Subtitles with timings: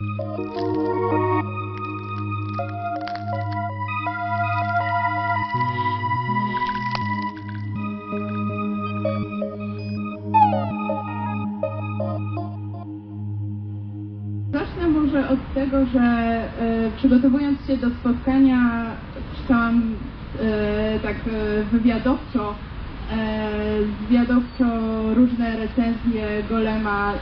[0.00, 0.12] Zacznę
[14.88, 18.86] może od tego, że e, przygotowując się do spotkania,
[19.36, 19.94] czytałam
[20.40, 22.54] e, tak e, wywiadowczo,
[24.08, 24.64] zwiadowczo
[25.14, 27.12] różne recenzje Golema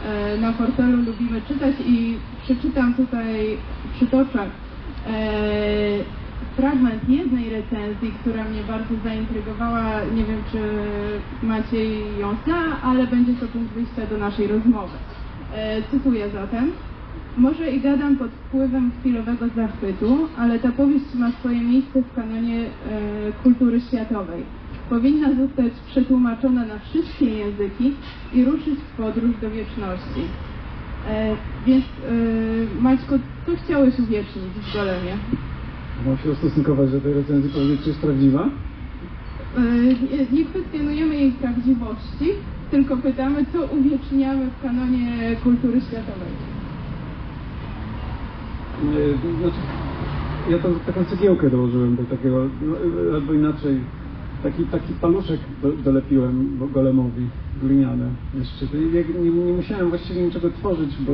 [0.41, 2.19] na portalu Lubimy Czytać i
[2.49, 3.59] przeczytam tutaj,
[3.97, 4.51] przytoczę e,
[6.57, 10.05] fragment jednej recenzji, która mnie bardzo zaintrygowała.
[10.15, 10.59] Nie wiem, czy
[11.47, 14.97] Maciej ją zna, ale będzie to punkt wyjścia do naszej rozmowy.
[15.55, 16.73] E, cytuję zatem.
[17.37, 22.61] Może i gadam pod wpływem chwilowego zachwytu, ale ta powieść ma swoje miejsce w kanonie
[22.61, 22.69] e,
[23.43, 24.43] kultury światowej.
[24.91, 27.95] Powinna zostać przetłumaczona na wszystkie języki
[28.35, 30.23] i ruszyć w podróż do wieczności.
[31.09, 31.37] E,
[31.67, 33.15] więc e, Maćku,
[33.47, 35.17] co chciałeś uwiecznić w Golemie?
[36.07, 38.49] Mam się ustosunkować do tej recenzji, powiedzieć, czy jest prawdziwa?
[39.57, 42.29] E, nie- nie kwestionujemy jej prawdziwości,
[42.71, 46.33] tylko pytamy, co uwieczniamy w kanonie kultury światowej.
[48.85, 49.59] Nie, Znaczy,
[50.51, 52.77] ja tam taką cegiełkę dołożyłem do takiego, no,
[53.15, 53.75] albo inaczej,
[54.43, 57.27] taki, taki paluszek do, dolepiłem go- golemowi,
[57.63, 58.67] gliniany jeszcze.
[58.79, 61.13] Nie, nie, musiałem właściwie niczego tworzyć, bo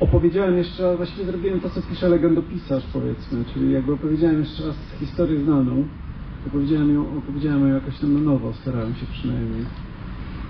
[0.00, 4.76] opowiedziałem jeszcze, raz, właściwie zrobiłem to, co pisze legendopisarz, powiedzmy, czyli jakby opowiedziałem jeszcze raz
[5.00, 5.84] historię znaną,
[6.48, 9.64] opowiedziałem ją, opowiedziałem ją jakoś tam na nowo, starałem się przynajmniej.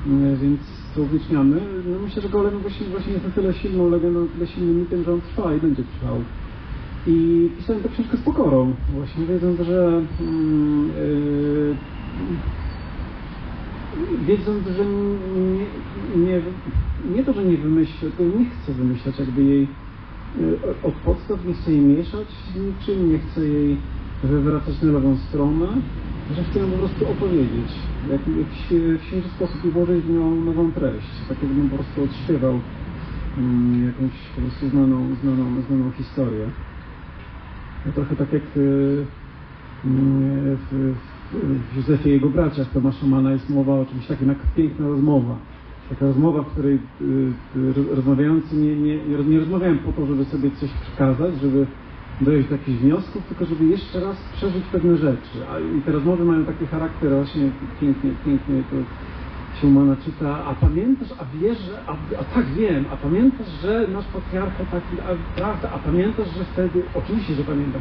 [0.07, 0.61] Nie, Więc
[0.95, 1.61] to uwieczniamy.
[1.85, 5.13] No myślę, że Golem właśnie, właśnie jest na tyle silną legendą, tyle silnym mitem, że
[5.13, 6.25] on trwa i będzie trwał.
[7.07, 11.77] I pisałem tę książkę z pokorą, właśnie wiedząc, że yy,
[14.27, 15.71] wiedząc, że nie,
[16.17, 16.43] nie,
[17.05, 19.77] nie to, że nie wymyślę, tylko nie chcę wymyślać jakby jej
[20.35, 23.83] yy, od podstaw, nie chcę jej mieszać z niczym, nie chcę jej
[24.23, 25.83] wywracać na lewą stronę,
[26.31, 27.71] że chcę ją po prostu opowiedzieć
[28.51, 32.63] świe- w świeży sposób i włożyć w nią nową treść, tak jakbym po prostu odśpiewał
[33.37, 36.53] mm, jakąś po prostu znaną, znaną, znaną historię.
[37.85, 39.07] No trochę tak jak y,
[39.85, 40.97] mm, w,
[41.33, 44.89] w, w Józefie i jego braciach Tomasza Mana jest mowa o czymś takim jak piękna
[44.89, 45.47] rozmowa.
[45.89, 47.05] Taka rozmowa, w której y,
[47.57, 51.41] y, roz- rozmawiający nie, nie, nie, roz- nie rozmawiają po to, żeby sobie coś przekazać,
[51.41, 51.67] żeby
[52.21, 55.39] dojść do jakichś wniosków, tylko żeby jeszcze raz przeżyć pewne rzeczy.
[55.79, 58.77] I te rozmowy mają taki charakter właśnie pięknie, pięknie to
[59.63, 63.87] się Mana czyta, a pamiętasz, a wiesz, że, a, a tak wiem, a pamiętasz, że
[63.89, 67.81] nasz patriarcha taki, a prawda, a pamiętasz, że wtedy, oczywiście, że pamiętam.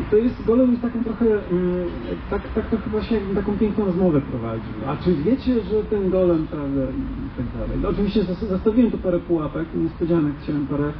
[0.00, 1.88] I to jest, Golem jest taką trochę, mm,
[2.30, 4.72] tak, tak to chyba się taką piękną rozmowę prowadził.
[4.86, 7.78] A czy wiecie, że ten Golem, prawda, i tak dalej.
[7.82, 10.92] No, oczywiście zastawiłem tu parę pułapek, niespodzianek chciałem parę,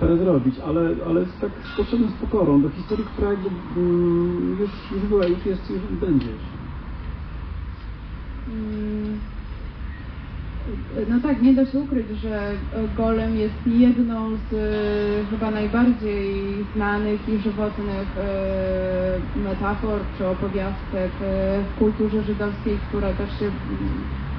[0.00, 4.70] parę zrobić, ale, ale z tak poszedłem z pokorą do historii, która jakby mm, już,
[4.92, 6.32] już była, już jest, już będzie.
[8.48, 9.18] Mm,
[11.08, 12.52] No tak, nie da się ukryć, że
[12.94, 21.64] Golem jest jedną z e, chyba najbardziej znanych i żywotnych e, metafor czy opowiastek e,
[21.72, 23.58] w kulturze żydowskiej, która też się mm,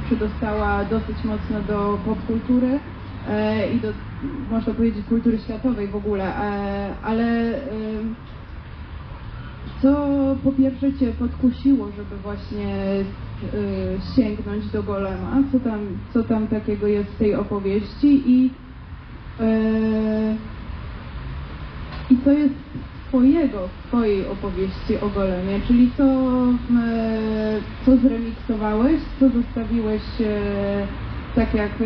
[0.03, 2.79] przydostała dosyć mocno do popkultury
[3.73, 3.94] i do,
[4.50, 7.53] można powiedzieć, kultury światowej w ogóle, e, ale
[9.83, 13.05] co po pierwsze Cię podkusiło, żeby właśnie
[13.44, 15.44] y, sięgnąć do Golema?
[15.51, 15.79] Co tam,
[16.13, 18.45] co tam takiego jest w tej opowieści i,
[19.41, 20.38] y,
[22.09, 22.55] i co jest
[23.07, 25.61] Twojego, Twojej opowieści o Golemie?
[25.67, 30.88] Czyli co, y, co zremiksowałeś, co zostawiłeś y,
[31.35, 31.85] tak jak y,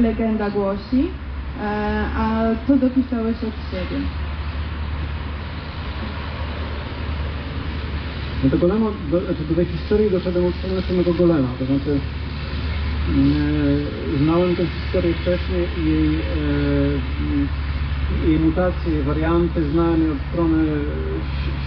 [0.00, 1.14] legenda głosi,
[2.16, 4.27] a co dopisałeś od siebie?
[8.44, 12.00] No do Golema, do, znaczy do tej historii doszedłem od strony samego Golema, to znaczy
[13.10, 16.14] e, znałem tę historię wcześniej i jej,
[18.24, 20.64] e, jej mutacje, warianty znałem od strony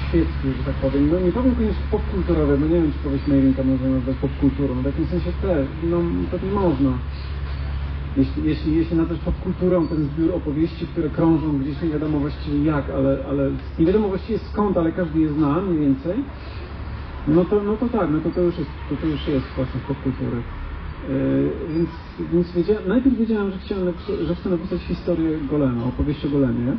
[0.08, 1.10] świeckiej, że tak powiem.
[1.12, 4.86] No nie powiem koniecznie popkulturowe, bo nie wiem, czy powieść Mejrinka można nazwać popkulturą, w
[4.86, 5.98] jakimś sensie też, no
[6.32, 6.92] pewnie można.
[8.18, 12.90] Jeśli, jeśli, jeśli nazwać popkulturą ten zbiór opowieści, które krążą gdzieś nie wiadomo właściwie jak,
[12.90, 16.24] ale, ale nie wiadomo właściwie skąd, ale każdy je zna mniej więcej,
[17.28, 19.80] no to, no to tak, no to, to, już, jest, to, to już jest właśnie
[19.88, 20.42] popkultury.
[21.10, 21.90] Yy, więc
[22.34, 23.94] więc wiedziałem, najpierw wiedziałem, że, chciałem,
[24.28, 26.74] że chcę napisać historię Golema, opowieść o Golemie,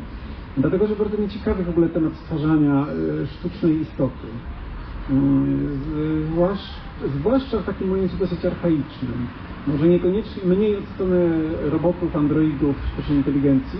[0.57, 2.85] dlatego że bardzo mnie ciekawi w ogóle temat stwarzania
[3.19, 4.27] yy, sztucznej istoty.
[6.31, 6.69] Zwłasz,
[7.19, 9.27] zwłaszcza w takim ujęciu dosyć archaicznym.
[9.67, 11.29] Może niekoniecznie mniej od strony
[11.71, 13.79] robotów, androidów, sztucznej inteligencji,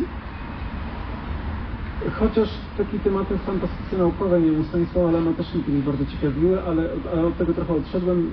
[2.20, 6.90] Chociaż takie tematy fantastyce naukowe, nie wiem, Stanisława Lema też mnie kiedyś bardzo ciekawiły, ale,
[7.14, 8.32] ale od tego trochę odszedłem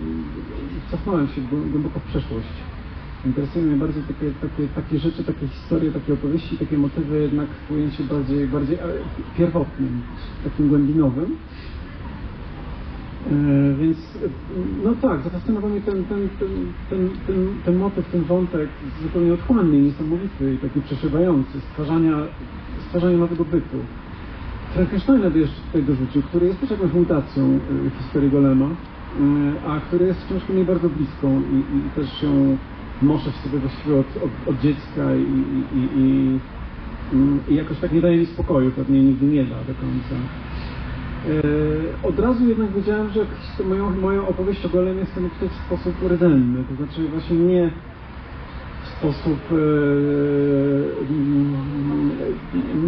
[0.90, 2.48] cofnąłem się głę- głęboko w przeszłość.
[3.26, 7.70] Interesują mnie bardziej takie, takie, takie rzeczy, takie historie, takie opowieści, takie motywy jednak w
[7.70, 8.82] ujęciu bardziej, bardziej e,
[9.36, 10.02] pierwotnym,
[10.44, 11.36] takim głębinowym.
[13.26, 14.28] E, Więc e,
[14.84, 16.28] no tak, zafascynował mnie ten, ten,
[16.90, 18.68] ten, ten, ten, motyw, ten wątek
[19.02, 22.16] zupełnie otchłanny, niesamowity i taki przeszywający, stwarzania,
[22.86, 23.78] stwarzania nowego bytu.
[24.74, 28.68] Frankensteina jeszcze tutaj dorzucił, który jest też jakąś mutacją e, historii Golema,
[29.68, 32.56] a który jest książką mi bardzo bliską i, i też ją
[33.02, 37.92] noszę w sobie właściwie od, od, od dziecka i, i, i, i, i jakoś tak
[37.92, 40.14] nie daje mi spokoju, pewnie nigdy nie da do końca.
[41.28, 43.26] E, Od razu jednak wiedziałem, że
[43.64, 47.70] moją, moją opowieść o Golemie chcę napisać w sposób rdzenny, to znaczy właśnie nie
[48.84, 50.90] w sposób mm,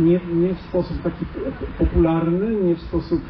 [0.05, 1.25] nie, nie w sposób taki
[1.79, 3.20] popularny, nie w sposób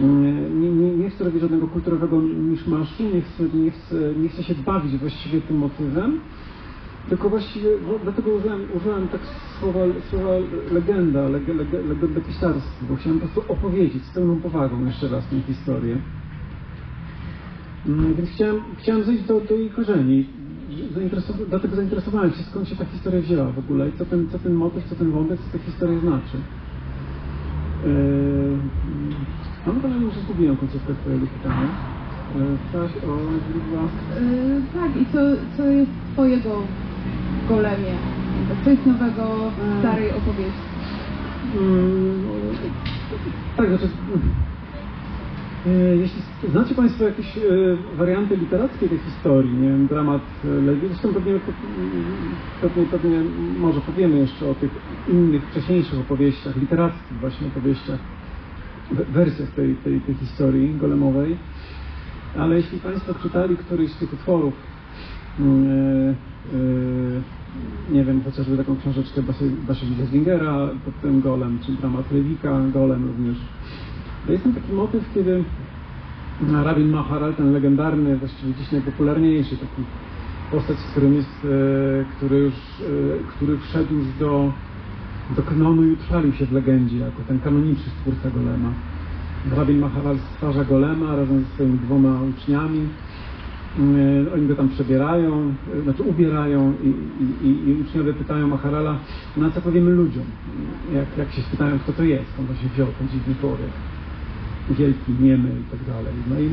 [0.00, 2.20] mm, nie, nie, nie chcę robić żadnego kulturowego
[2.50, 6.20] miszmaszu, nie chcę, nie, chcę, nie chcę się bawić właściwie tym motywem,
[7.08, 9.20] tylko właściwie bo, dlatego użyłem, użyłem tak
[9.60, 9.80] słowa,
[10.10, 10.30] słowa
[10.72, 15.26] legenda, leg, leg, legenda pisarstwa, bo chciałem po prostu opowiedzieć z pełną powagą jeszcze raz
[15.28, 15.96] tę historię.
[17.86, 20.26] Mm, Więc chciałem, chciałem zejść do, do jej korzeni.
[20.94, 24.38] Zainteresowa- dlatego zainteresowałem się, skąd się ta historia wzięła w ogóle i co ten, co
[24.38, 26.36] ten motyw, co ten wątek, co ta historia znaczy.
[27.86, 28.56] Yy,
[29.66, 31.68] mam wrażenie, że zgubiłem końcówkę Twojego pytania.
[32.34, 33.16] Yy, o.
[34.20, 35.18] Yy, tak, i co,
[35.56, 36.62] co jest twojego
[37.48, 37.94] golemie?
[38.64, 40.60] Co jest nowego w starej opowieści?
[41.54, 42.24] Mm,
[43.56, 43.88] tak, znaczy.
[45.66, 47.42] e, Jeśli znacie Państwo jakieś e,
[47.96, 51.40] warianty literackie tej historii, nie wiem, dramat e, Lewi, zresztą pewnie,
[52.60, 53.24] pewnie, pewnie
[53.58, 54.70] może powiemy jeszcze o tych
[55.08, 58.00] innych, wcześniejszych opowieściach, literackich właśnie opowieściach,
[58.92, 61.38] we- wersjach tej, tej, tej historii golemowej,
[62.34, 64.73] ale jeśli Państwo czytali któryś z tych utworów, mm,
[67.92, 69.22] nie wiem, chociażby taką książeczkę
[69.68, 73.36] Basiewicza Zwingera pod tym golem, czy dramat Lewika, golem również.
[74.26, 75.44] To jest tam taki motyw, kiedy
[76.64, 79.82] Rabin Maharal, ten legendarny, właściwie dziś najpopularniejszy, taki
[80.50, 84.52] postać, którym jest, e, który już, e, który wszedł już do,
[85.36, 88.70] do kanonu i utrwalił się w legendzie, jako ten kanoniczny stwórca golema.
[89.56, 92.88] Rabin Maharal stwarza golema razem ze swoimi dwoma uczniami.
[93.78, 96.88] E, Oni go tam przebierają, e, znaczy ubierają i,
[97.46, 98.98] i, i, uczniowie pytają Maharala,
[99.36, 100.24] na co powiemy ludziom?
[100.94, 103.70] Jak, jak się spytają, kto to jest, skąd to się wziął, ten dziwny człowiek,
[104.78, 106.14] wielki, niemy i tak dalej.
[106.30, 106.50] No i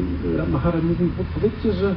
[0.51, 1.95] Maharal mówi, "Po- powiedzcie, że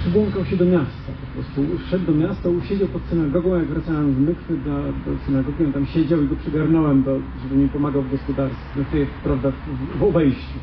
[0.00, 1.78] przybłąkał się do miasta po prostu.
[1.90, 4.70] Szedł do miasta, usiedział pod synagogą, jak wracałem z Mykwy do,
[5.06, 8.84] do synagogi, on tam siedział i go przygarnąłem, do, żeby mi pomagał w gospodarstwie, no
[9.22, 10.58] prawda, w, w obejściu.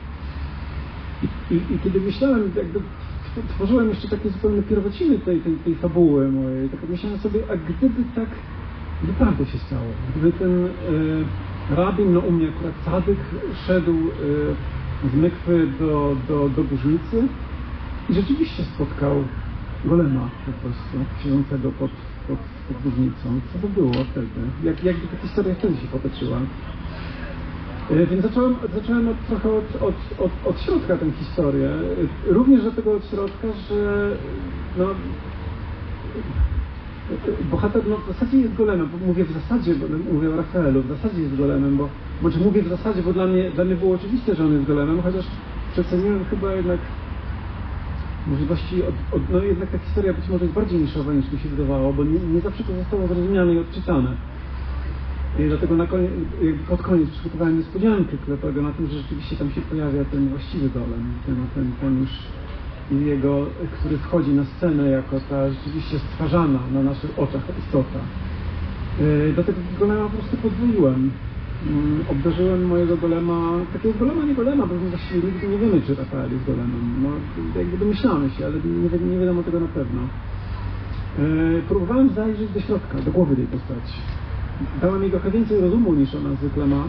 [1.24, 2.80] I, i, I kiedy myślałem, jakby
[3.50, 8.04] tworzyłem jeszcze takie zupełnie pierwociny tej, tej, tej fabuły mojej, tak myślałem sobie, a gdyby
[8.16, 8.30] tak
[9.08, 13.20] naprawdę się stało, gdyby ten e, rabin, no u mnie akurat Cadyk,
[13.68, 17.28] szedł e, z Mykwy do, do, do Górznicy
[18.10, 19.24] i rzeczywiście spotkał
[19.86, 21.92] golema po prostu, siedzącego pod,
[22.28, 22.38] pod,
[22.68, 23.42] pod Górznicą.
[23.54, 24.28] Co to było wtedy?
[24.64, 26.38] Jak, jakby ta historia wtedy się potoczyła?
[27.92, 31.70] E, Więc zacząłem, zacząłem od, trochę od, od, od, od środka tę historię.
[32.30, 34.12] E, Również dlatego od środka, że
[34.78, 34.86] no,
[37.52, 41.22] bohater no, w zasadzie jest golemem, mówię w zasadzie, bo mówię o Rafaelu, w zasadzie
[41.22, 41.90] jest golemem, bo
[42.22, 45.02] znaczy mówię w zasadzie, bo dla mnie, dla mnie było oczywiste, że on jest golemem,
[45.02, 45.26] chociaż
[45.72, 46.80] przeceniłem chyba jednak
[48.28, 51.50] możliwości, od, od, no jednak ta historia być może jest bardziej niszowa niż mi się
[51.50, 54.16] wydawało, bo nie, nie zawsze to zostało zrozumiane i odczytane.
[55.40, 56.12] I dlatego na koniec,
[56.70, 60.70] pod koniec przygotowałem niespodziankę, która polega na tym, że rzeczywiście tam się pojawia ten właściwy
[60.70, 62.10] golem, ten, ten, ten już
[62.92, 63.46] jego,
[63.80, 68.00] który wchodzi na scenę jako ta rzeczywiście stwarzana na naszych oczach istota.
[69.00, 71.12] Yy, Dlatego golema po prostu podwoiłem.
[71.68, 76.32] Mm, Obdarzyłem mojego golema, takiego golema, nie golema, bo właściwie nigdy nie wiemy, czy Rafael
[76.32, 77.04] jest golemem.
[77.04, 77.10] No,
[77.60, 80.02] jakby domyślamy się, ale nie, nie wiadomo tego na pewno.
[81.20, 83.98] Yy, Próbowałem zajrzeć do środka, do głowy tej postaci.
[84.82, 86.84] Dałem jej trochę więcej rozumu niż ona zwykle ma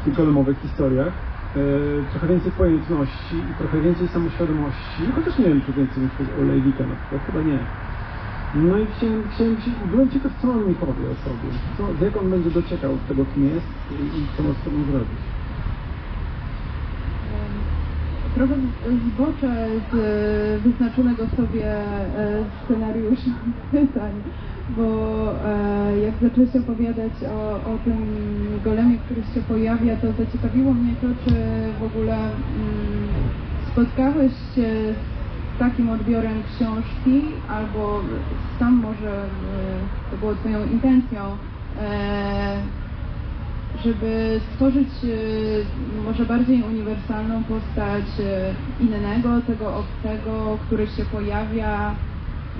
[0.00, 1.12] w tych historiach.
[1.56, 5.02] E, trochę więcej pojętności i trochę więcej samoświadomości.
[5.16, 7.58] Chociaż nie wiem, czy więcej niż u Lejwika na przykład, chyba nie.
[8.54, 9.56] No i chciałem, chciałem
[9.90, 11.48] byłem ciekaw, co on mi powie o sobie.
[11.76, 15.37] Co, jak on będzie dociekał tego, kim jest i, i co ma z sobą zrobić.
[18.38, 18.54] Trochę
[19.12, 23.30] zboczę z e, wyznaczonego sobie e, scenariusza
[23.72, 24.12] pytań,
[24.76, 24.86] bo
[25.44, 27.98] e, jak zaczęłaś opowiadać o, o tym
[28.64, 31.34] golemie, który się pojawia, to zaciekawiło mnie to, czy
[31.80, 32.32] w ogóle mm,
[33.72, 34.94] spotkałeś się
[35.56, 38.00] z takim odbiorem książki, albo
[38.58, 39.24] sam może
[40.10, 41.20] to było Twoją intencją,
[43.84, 51.94] żeby stworzyć e, może bardziej uniwersalną postać e, innego, tego obcego, który się pojawia,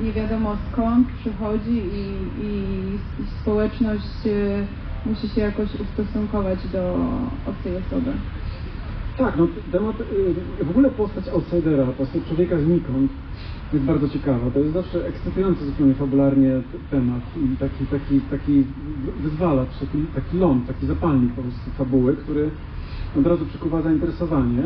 [0.03, 2.05] nie wiadomo skąd przychodzi i,
[2.45, 2.63] i,
[3.41, 6.97] społeczność e, musi się jakoś ustosunkować do
[7.47, 8.13] obcej osoby.
[9.19, 9.97] Tak, no temat,
[10.63, 13.11] w ogóle postać outsidera, postać człowieka znikąd
[13.73, 14.51] jest bardzo ciekawa.
[14.51, 16.51] To jest zawsze ekscytujący zupełnie fabularnie
[16.91, 18.65] temat i taki, taki, taki
[19.23, 22.51] wyzwalacz, taki, taki ląd, taki zapalnik po prostu fabuły, który
[23.21, 24.65] od razu przykuwa zainteresowanie.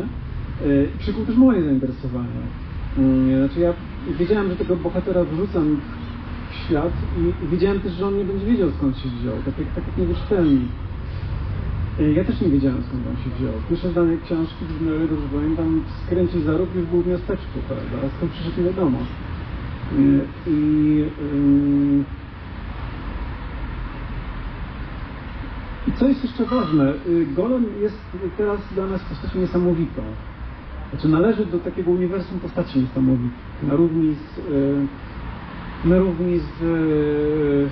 [0.65, 2.43] y, i Przykuł też moje zainteresowanie.
[2.97, 3.73] Y, Znaczy ja
[4.19, 5.81] wiedziałem, że tego bohatera wrzucam
[6.49, 9.73] w świat i, wiedziałem też, że on nie będzie wiedział skąd się wziął, tak jak,
[9.73, 9.97] tak jak
[11.99, 13.53] Ja też nie wiedziałem skąd on się wziął.
[13.69, 18.07] Pierwsze zdanie książki, ile dobrze pamiętam, skręcił zarób już był w miasteczku, prawda?
[18.07, 18.97] A skąd przyszedł nie wiadomo.
[18.97, 19.95] E,
[20.49, 22.05] I ym,
[25.87, 27.99] i co jest jeszcze ważne, y, Golem jest
[28.37, 30.01] teraz dla nas postacią niesamowitą.
[30.91, 33.63] Znaczy należy do takiego uniwersum postaci niesamowitych.
[33.63, 34.87] Na równi z, y,
[35.85, 37.69] na równi z y,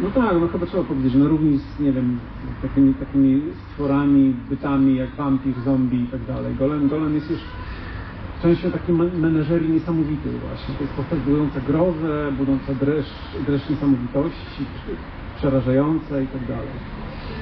[0.00, 2.20] no tak, no chyba trzeba powiedzieć, na równi z, nie wiem,
[2.62, 6.54] takimi, takimi stworami, bytami jak wampir, zombie i tak dalej.
[6.54, 7.40] Golem, Golem jest już
[8.42, 10.74] częścią takiej men- menażerii niesamowitej właśnie.
[10.74, 14.64] To jest postać budząca grozę, budząca dreszcz, dreszcz niesamowitości,
[15.36, 16.68] przerażająca i tak dalej.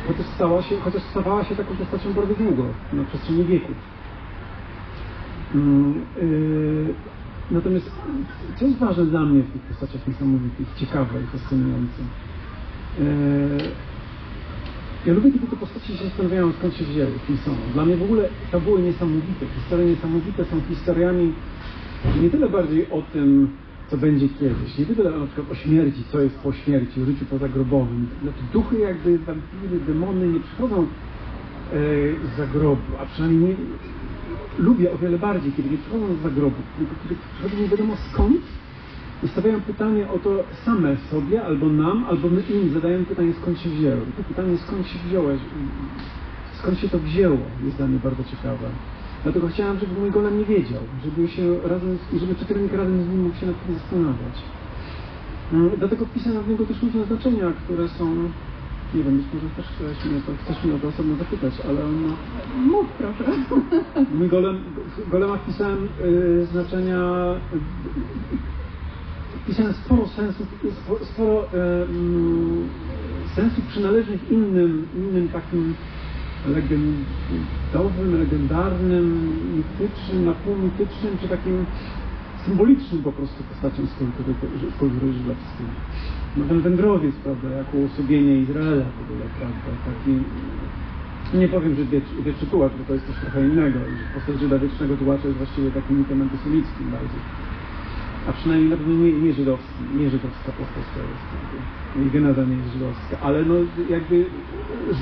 [0.09, 3.77] Chociaż stała się, chociaż stawała się taką postacią bardzo długo, na przestrzeni wieków.
[5.55, 6.95] Mm, yy,
[7.51, 7.91] Natomiast
[8.59, 12.03] co jest ważne dla mnie w tych postaciach niesamowitych, ciekawe i fascynujące?
[12.99, 13.05] Yy,
[15.07, 17.51] Ja lubię, kiedy te postaci się zastanawiają, skąd się wzięły, kim są.
[17.73, 21.33] Dla mnie w ogóle fabuły niesamowite, historie niesamowite są historiami
[22.23, 23.49] nie tyle bardziej o tym,
[23.91, 27.25] co będzie kiedyś, nie tyle na przykład o śmierci, co jest po śmierci, o życiu
[27.25, 28.07] pozagrobowym.
[28.23, 30.87] Znaczy duchy jakby, wampiry, demony nie przychodzą e,
[32.35, 33.57] z zagrobu, a przynajmniej nie,
[34.59, 38.37] lubię o wiele bardziej, kiedy nie przychodzą z zagrobu, tylko kiedy przychodzą nie wiadomo skąd
[39.23, 40.31] i stawiają pytanie o to
[40.65, 44.03] same sobie, albo nam, albo my im zadają pytanie, skąd się wzięło.
[44.09, 45.41] I to pytanie, skąd się wziąłeś,
[46.59, 48.69] skąd się to wzięło, jest dla mnie bardzo ciekawe.
[49.23, 53.23] Dlatego chciałem, żeby mój golem nie wiedział, żeby się razem, żeby czytelnik razem z nim
[53.23, 54.37] mógł się nad tym zastanawiać.
[55.53, 58.15] Mm, Dlatego wpisałem w niego też różne znaczenia, które są,
[58.95, 61.85] nie wiem, być może też chcesz mnie, to, chcesz mnie o to osobno zapytać, ale
[61.85, 62.13] on ma,
[62.71, 63.25] Mów proszę.
[64.15, 64.59] Mój golem,
[65.07, 67.01] w golemach pisałem y, znaczenia,
[69.47, 70.47] pisałem sporo sensów,
[70.85, 72.69] spo- sporo mm,
[73.35, 75.75] sensów przynależnych innym, innym takim
[76.47, 81.67] legendowym, legendarnym, mitycznym, napółmitycznym, czy takim
[82.47, 83.95] symbolicznym po prostu postacią z
[84.79, 85.67] kultury, żydowskiej.
[86.37, 90.15] No ten wędrowiec, prawda, jako uosobienie Izraela w ogóle, prawda, taki
[91.39, 93.79] nie powiem, że wiecz, wieczny tułacz, bo to jest coś trochę innego
[94.15, 97.52] postać Żyda wiecznego tułacza jest właściwie takim mitem antysemickim bardziej.
[98.29, 102.13] A przynajmniej na pewno nie, nie żydowski, nie żydowska postać to jest.
[102.13, 103.55] geneza nie jest żydowska, ale no
[103.91, 104.27] jakby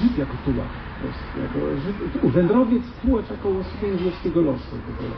[0.00, 1.28] Żyd jako prostu.
[1.44, 5.16] Jako Żyd, wędrowiec, tułacz jako uosobienie żydowskiego losu w ogóle.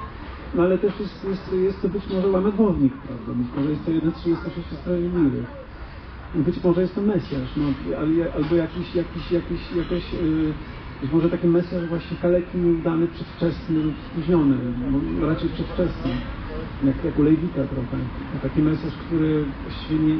[0.54, 3.32] No ale też jest, jest, jest to być może łametwownik, prawda?
[3.32, 5.46] Być może jest to jeden z 36 sprawiedliwych.
[6.34, 7.64] Być może jest to Mesjasz, no,
[8.36, 10.52] albo jakiś, jakiś, jakiś, jakoś, yy,
[11.02, 14.56] być może taki Mesjasz właśnie kaleki, nieudany, przedwczesny lub spóźniony,
[14.92, 16.10] no, raczej przedwczesny,
[16.84, 17.96] jak, jak u Lejwika trochę.
[18.42, 19.44] Taki Mesjasz, który
[19.90, 20.14] nie,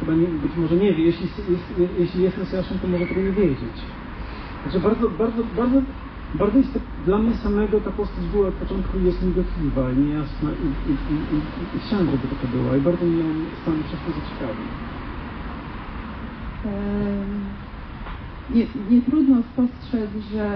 [0.00, 1.62] chyba nie, być może nie wie, jeśli jest,
[1.98, 3.76] jeśli jest Mesjaszem, to może tego nie wiedzieć.
[4.62, 5.82] Znaczy bardzo, bardzo, bardzo,
[6.34, 10.90] bardzo jest to, dla mnie samego ta postać była od początku jest migotliwa niejasna i,
[10.90, 11.38] i, i, i,
[11.76, 14.68] i chciałem, żeby taka była i bardzo mnie on sam przez to zaciekawił.
[16.64, 17.69] Em,
[18.54, 20.50] Nie, nie trudno spostrzec, że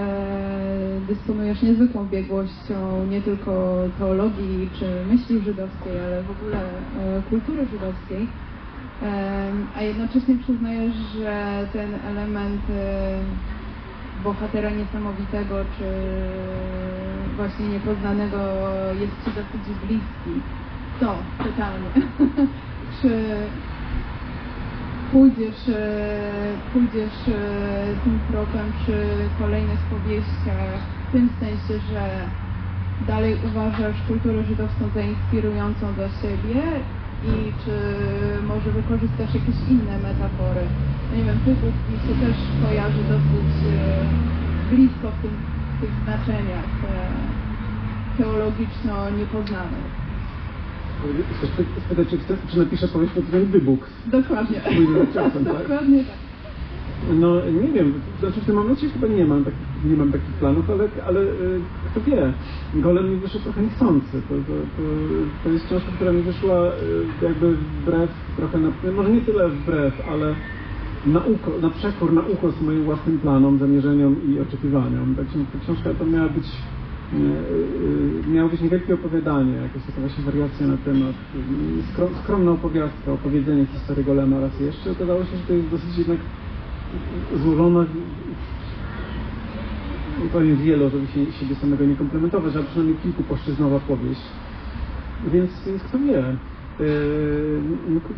[1.07, 8.27] dysponujesz niezwykłą biegłością nie tylko teologii czy myśli żydowskiej, ale w ogóle e, kultury żydowskiej,
[9.77, 13.19] a jednocześnie przyznajesz, że ten element e,
[14.23, 15.85] bohatera niesamowitego czy
[17.35, 18.37] właśnie niepoznanego
[19.01, 20.41] jest Ci dosyć bliski.
[20.99, 21.89] To pytanie.
[23.01, 23.09] czy
[25.11, 28.97] pójdziesz, e, pójdziesz e, tym tropem przy
[29.39, 32.01] kolejnych powieściach, w tym sensie, że
[33.07, 36.61] dalej uważasz kulturę żydowską za inspirującą dla siebie
[37.23, 37.75] i czy
[38.47, 40.65] może wykorzystasz jakieś inne metafory?
[41.11, 45.35] No nie wiem, wybuch mi się też kojarzy dosyć e, blisko w, tym,
[45.77, 46.69] w tych znaczeniach
[48.17, 50.04] teologiczno niepoznanych.
[51.85, 53.79] Spytać, czy, chcę, czy napiszę powieść pod tytułem Wybuch?
[54.05, 54.61] Dokładnie.
[55.13, 55.57] Czasem, tak?
[55.57, 56.25] Dokładnie tak.
[57.13, 60.69] No nie wiem, znaczy w tym momencie chyba nie mam takich, nie mam takich planów,
[60.69, 61.59] ale, ale y,
[61.91, 62.33] kto wie,
[62.75, 64.11] Golem mi wyszedł trochę niechcący.
[64.11, 64.83] To, to, to,
[65.43, 69.93] to jest książka, która mi wyszła y, jakby wbrew, trochę na, może nie tyle wbrew,
[70.11, 70.35] ale
[71.05, 75.15] na, uko, na przekór, na ukos moim własnym planom, zamierzeniom i oczekiwaniom.
[75.15, 76.45] Tak, ta książka to miała być
[77.13, 82.51] y, y, miało być niewielkie opowiadanie, jakaś taka właśnie wariacja na temat, y, skrom, skromna
[82.51, 84.91] opowiastka, opowiedzenie historii Golema raz jeszcze.
[84.91, 86.19] Okazało się, że to jest dosyć jednak
[87.43, 87.85] złożona
[90.33, 94.21] powiem wielo, żeby się, siebie samego nie komplementować, ale przynajmniej kilkupłaszczyznowa powieść.
[95.33, 96.23] Więc, więc kto wie.
[96.79, 97.61] Yy,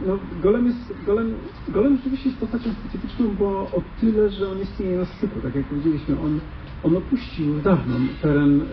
[0.07, 1.33] no, golem, jest, golem,
[1.69, 5.65] golem rzeczywiście jest postacią specyficzną, bo o tyle, że on istnieje na styku, tak jak
[5.65, 6.39] powiedzieliśmy, on,
[6.87, 8.65] on opuścił dawno teren yy,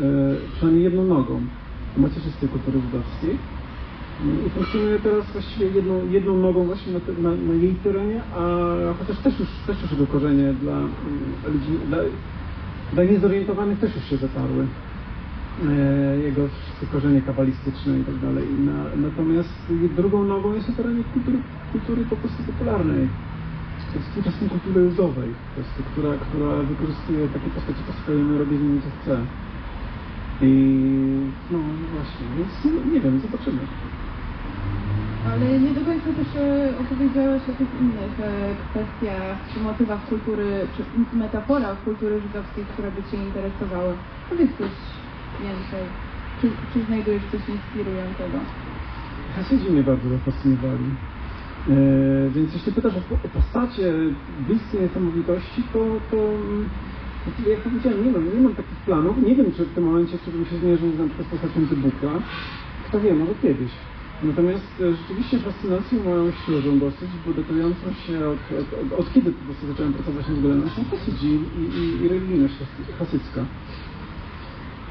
[0.54, 1.40] przynajmniej jedną nogą
[1.96, 3.38] macierzystej kultury żydowskiej
[4.46, 8.44] i funkcjonuje teraz właściwie jedną, jedną nogą właśnie na, te, na, na jej terenie, a
[8.98, 10.90] chociaż też już, też już jego korzenie dla mm,
[11.52, 11.98] ludzi, dla,
[12.92, 14.66] dla niezorientowanych też już się zatarły.
[15.68, 16.42] E, jego
[16.92, 18.44] korzenie kabalistyczne i tak dalej.
[18.58, 21.38] Na, natomiast drugą nogą jest na terenie kultury,
[21.72, 23.08] kultury po prostu popularnej.
[24.00, 28.80] Współczesnej kultury ludowej, po prostu, która, która wykorzystuje takie postacie po swojemu, robi z nimi
[28.82, 29.16] co chce.
[30.40, 30.50] I
[31.50, 31.58] no
[31.92, 33.60] właśnie, więc no, nie wiem, zobaczymy.
[35.26, 36.28] Ale nie do końca też
[36.80, 43.02] opowiedziałeś o tych innych e, kwestiach, czy motywach kultury, czy metaforach kultury żydowskiej, które by
[43.02, 43.94] Cię interesowały.
[44.30, 44.70] Powiedz coś
[45.40, 45.84] więcej.
[46.40, 48.38] Czy, czy znajdujesz coś inspirującego?
[49.36, 51.13] Hasydzi mnie bardzo zafascynowali.
[51.70, 53.92] E, więc jeśli pytasz o, o postacie
[54.46, 56.38] bliskie niesamowitości, to, to,
[57.50, 59.16] jak powiedziałem, nie mam, nie mam takich planów.
[59.26, 62.22] Nie wiem, czy w tym momencie, czy się zmierzył na przykład z postacią Dybuka.
[62.88, 63.70] Kto wie, może kiedyś.
[64.22, 69.32] Natomiast e, rzeczywiście fascynacją moją świeżą dosyć, bo datującą się od, od, od, od kiedy
[69.32, 73.40] po prostu zacząłem pracować nad Golemem, są Hasydzi i, i, i religijność hasy- hasycka.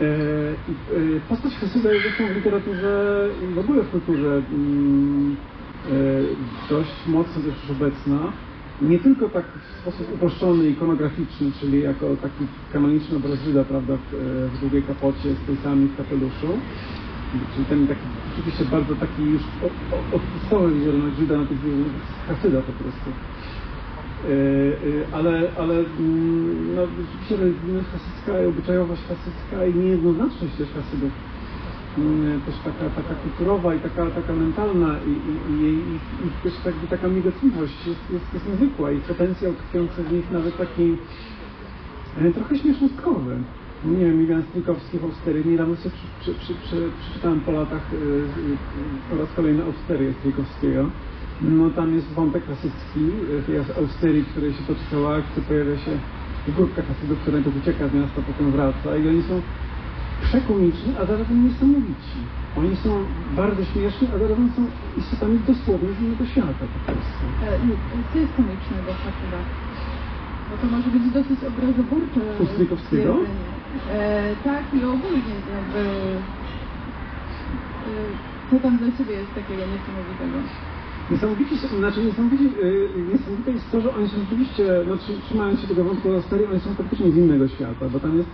[0.01, 5.37] E, e, Postać Hasyda jest zresztą w literaturze w ogóle w kulturze mm,
[6.69, 8.33] dość mocno też już obecna.
[8.81, 14.13] Nie tylko tak w sposób uproszczony, ikonograficzny, czyli jako taki kanoniczny obraz Żyda, prawda, w,
[14.13, 16.47] e, w długiej kapocie z pejsami w kapeluszu,
[17.55, 21.59] czyli ten taki rzeczywiście bardzo taki już o- o- odpustowy wizerunek Żyda na tych
[22.27, 23.09] Hasyda po prostu.
[24.23, 31.13] E, e, ale, ale mm, no, rzeczywiście religijność hasycka obyczajowość hasycka i niejednoznaczność też hasydów,
[32.45, 35.95] też taka, taka kulturowa i taka, taka mentalna i, i, i,
[36.27, 40.57] i, też jakby taka migotliwość jest, jest, jest niezwykła i potencjał tkwiący w nich nawet
[40.57, 40.97] taki
[42.21, 43.37] e, trochę śmiesznostkowy.
[43.85, 47.95] Nie wiem, Milian Stryjkowski w Austerii, niedawno sobie przy, przy, przy, przeczytałem po latach y,
[47.95, 48.57] y,
[49.09, 50.89] po raz kolejny Austerię Stryjkowskiego.
[51.41, 55.91] No tam jest wątek y, tej Austerii, której się toczy cała akcja, pojawia się
[56.47, 59.41] grupka hasydów, która ucieka z miasta, potem wraca i oni są
[60.23, 62.17] przekomiczni, a zarazem niesamowici.
[62.55, 63.05] Oni są
[63.35, 67.25] bardzo śmieszni, a zarazem są istotami dosłownie z innego świata po prostu.
[67.41, 67.59] E,
[68.13, 69.45] Co jest komicznego w Hasydach?
[70.49, 72.21] Bo to może być dosyć obrazoburcze
[72.83, 73.27] stwierdzenie.
[73.91, 75.79] E, tak i ogólnie jakby...
[75.79, 76.21] E,
[78.49, 80.37] co tam dla Ciebie jest takiego niesamowitego?
[81.11, 85.67] Niesamowicie, znaczy niesamowicie, yy, niesamowite jest to, że oni są rzeczywiście, no trzy- trzymając się
[85.67, 88.29] tego wątku o Austerii, oni są faktycznie z innego świata, bo tam jest,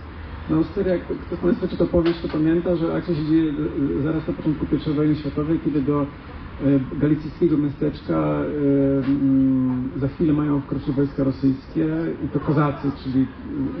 [0.48, 3.52] no Austeria, jak ktoś z Państwa czyta powieść, to pamięta, że akcja się dzieje
[3.98, 10.08] y, zaraz na początku I wojny światowej, kiedy do y, galicyjskiego miasteczka y, mm, za
[10.08, 11.86] chwilę mają wkroczyć wojska rosyjskie
[12.24, 13.26] i to kozacy, czyli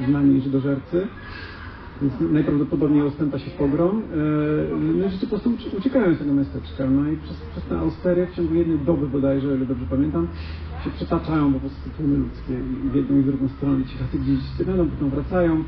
[0.08, 1.06] znani żydożercy.
[2.02, 4.02] Więc najprawdopodobniej rozpęta się pogrom.
[4.12, 6.90] E, No i po prostu ucie- uciekają z tego miasteczka.
[6.90, 10.28] No i przez, przez tę austerię w ciągu jednej doby bodajże, o ile dobrze pamiętam,
[10.84, 12.54] się przetaczają po prostu tłumy ludzkie
[12.86, 13.84] i w jedną i w drugą stronę.
[13.84, 15.64] Ci Hasydzi gdzieś będą, potem wracają.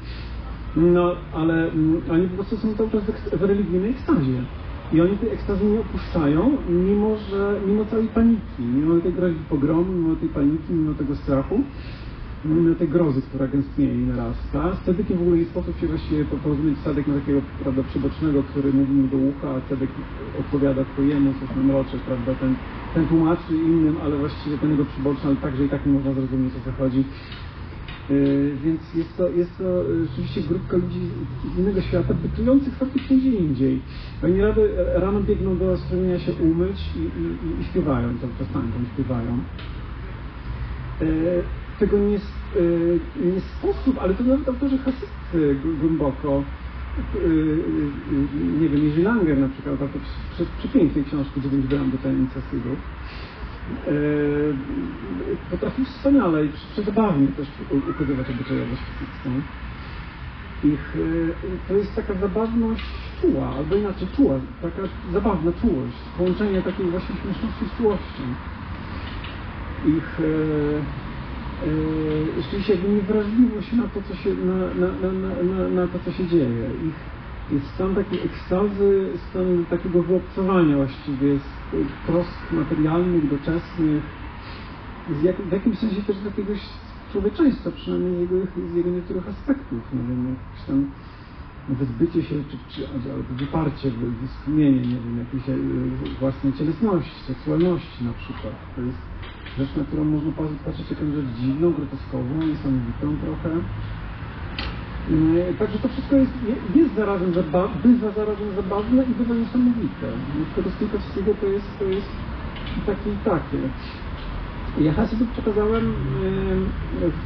[0.76, 4.46] No, ale mm, oni po prostu są cały czas w, religijnej ekstazie.
[4.92, 9.92] I oni tej ekstazy nie opuszczają, mimo że, mimo całej paniki, mimo tej groźby pogromu,
[9.92, 11.64] mimo tej paniki, mimo tego strachu
[12.44, 14.76] mimo tej grozy, która gęstnieje i narasta.
[14.82, 18.44] Z Cedekiem w ogóle nie sposób się właściwie po- porozumieć Sadek na takiego prawda, przybocznego,
[18.44, 19.90] który mówi mu do ucha, a Cedek
[20.34, 22.56] odpowiada twojemu, coś nam mroczy, prawda, ten,
[22.94, 26.56] ten tłumaczy innym, ale właściwie ten jego przyboczny, ale także i tak nie można zrozumieć
[26.56, 27.04] o co chodzi.
[28.10, 31.00] Y, Więc jest to, jest to y, rzeczywiście grupka ludzi
[31.54, 33.82] z innego świata, bytujących faktycznie gdzie indziej.
[34.22, 34.62] Oni rano,
[34.94, 39.44] rano biegną do strumienia się umyć i, i, i- śpiewają, to piosenką śpiewają.
[41.00, 41.06] E,
[41.78, 42.20] Tego nie, e,
[43.32, 46.44] nie sposób, ale to nawet autorzy hasysty głęboko,
[46.98, 47.02] e,
[48.60, 52.78] nie wiem, Jerzy Langer na przykład, autor prze- przepięknej książki 9 bram do tajemnic Hasydów,
[52.78, 53.31] e,
[55.50, 59.42] potrafił wspaniale i prze- przezabawnie też u- ukazywać obyczajowość hasycką.
[60.64, 62.82] Ich, e, to jest taka zabawność
[63.20, 68.22] czuła, albo inaczej czuła, taka zabawna czułość, połączenie takiej właśnie śmieszności z czułością
[69.84, 70.20] ich
[72.38, 76.70] rzeczywiście jakby niewrażliwość na to, co się, na, na, na, na to, co się dzieje.
[76.82, 84.04] Ich jest stan takiej ekstazy, stan takiego wyobcowania właściwie z e, trosk materialnych, doczesnych,
[85.08, 86.60] jak, w jakimś sensie też z jakiegoś
[87.12, 88.36] człowieczeństwa, przynajmniej z jego,
[88.70, 90.92] z jego niektórych aspektów, nie wiem, jakieś tam
[91.68, 95.58] wyzbycie się, czy, czy albo wyparcie, wy- wyschnienie, nie wiem, jakiejś e,
[96.18, 98.74] własnej cielesności, seksualności na przykład.
[98.74, 98.98] To jest
[99.58, 103.64] rzecz, na którą można pa- patrzeć jako na rzecz dziwną, groteskową, niesamowitą trochę.
[105.10, 110.12] E, Także to wszystko jest, je- jest zarazem zaba- bywa zarazem zabawne i bywa niesamowite.
[110.50, 112.08] Z tego wszystkiego to jest, to jest
[112.86, 113.70] takie i takie.
[114.76, 115.84] Ja Hasydów pokazałem,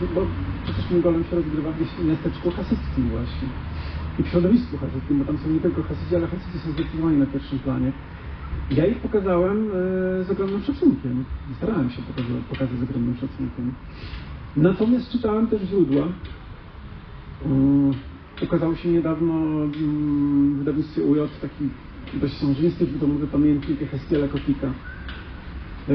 [0.01, 0.27] w- bo
[0.65, 3.49] przecież mój golem się rozgrywa w miasteczku hasyckim właśnie.
[4.19, 7.27] I w środowisku hasyckim, bo tam są nie tylko Hasydzi, ale Hasydzi są zdecydowanie na
[7.27, 7.93] pierwszym planie.
[8.71, 9.69] Ja ich pokazałem
[10.27, 11.25] z ogromnym szacunkiem.
[11.57, 13.75] Starałem się pokazać, pokazać z ogromnym szacunkiem.
[14.57, 16.09] Natomiast czytałem też źródła.
[17.45, 17.95] Um,
[18.43, 21.65] ukazał się niedawno mm, w wydawnictwie UJ taki
[22.21, 24.67] dość sążnisty, domowy pamiętnik Hestiela Kotika.
[25.89, 25.93] E,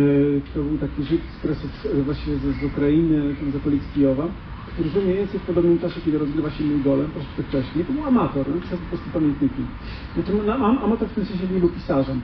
[0.53, 4.27] To był taki Żyd z Kresów, e, właściwie z, z Ukrainy, z okolic Kijowa,
[4.73, 7.85] który żył mniej więcej w podobnym czasie, kiedy rozgrywa się mój golem, troszeczkę wcześniej.
[7.85, 9.65] To był amator, no, pisał po prostu pamiętniki.
[10.13, 12.21] Znaczy, no, am- amator w tym sensie nie był pisarzem.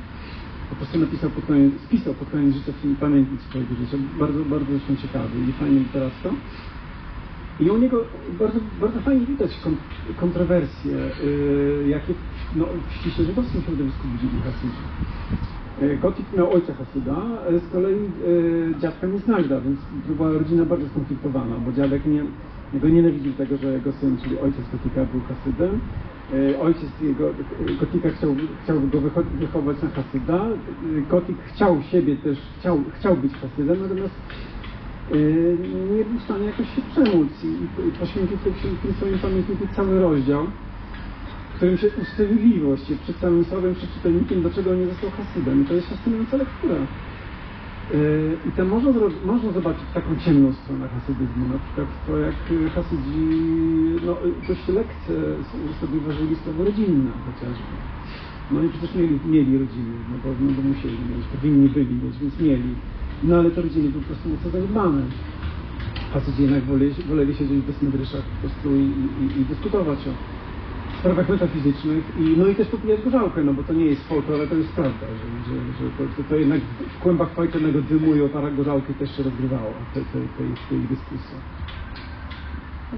[0.69, 3.97] Po prostu napisał pod koniec, spisał pod koniec życia pamiętnik swojego życia.
[4.19, 6.33] Bardzo, bardzo ciekawy i fajnie literacko.
[7.59, 8.05] I u niego
[8.39, 9.75] bardzo, bardzo fajnie widać kon,
[10.15, 11.11] kontrowersje,
[11.81, 12.13] yy, jakie
[12.55, 14.81] no, w ściśle żydowskim środowisku widzieli Hasydzi.
[16.01, 17.15] Kotik miał ojca Hasyda,
[17.47, 22.05] ale z kolei yy, dziadka nie znajda, więc to była rodzina bardzo skonfliktowana, bo dziadek
[22.05, 22.23] nie,
[22.73, 25.81] jego nienawidził tego, że jego syn, czyli ojciec Kotika był Hasydem.
[26.29, 27.33] Yy, ojciec jego,
[27.79, 30.49] Kotika chciał, chciał go wycho- wychować na Hasyda.
[31.07, 34.15] Kotik chciał siebie też, chciał, chciał być Hasydem, natomiast
[35.97, 38.37] nie był w stanie jakoś się przemóc i, poświęcił
[38.97, 40.47] swoim pamiętniku cały rozdział,
[41.53, 45.63] w którym się usprawiedliwi właściwie przed samym sobą, przed czytelnikiem, dlaczego nie został Hasydem.
[45.63, 46.75] I to jest fascynująca lektura.
[47.93, 48.91] Yy, I tam można,
[49.25, 53.25] można zobaczyć taką ciemną stronę hasydyzmu, na przykład to jak y, hasydzi
[54.05, 55.13] no, y, dość lekce
[55.81, 57.73] sobie ważyli sprawy rodzinne chociażby.
[58.51, 62.17] No i przecież mieli, mieli rodziny, no bo, no bo musieli mieć, powinni byli mieć,
[62.21, 62.75] więc mieli.
[63.23, 65.03] No ale te rodziny były po prostu mocno zaniedbane.
[66.13, 70.11] Faceci jednak woleli, woleli siedzieć w desmedryszach po prostu i, i, i dyskutować o
[70.99, 74.47] sprawach metafizycznych i no i też popijać gorzałkę, no bo to nie jest folklor, ale
[74.49, 76.61] to jest prawda, że, że, że to, to, to jednak
[76.95, 80.81] w kłębach fajczonego dymu i opara gorzałki też się rozgrywało w tej, tej, tej, tej
[80.81, 81.37] dyskusji.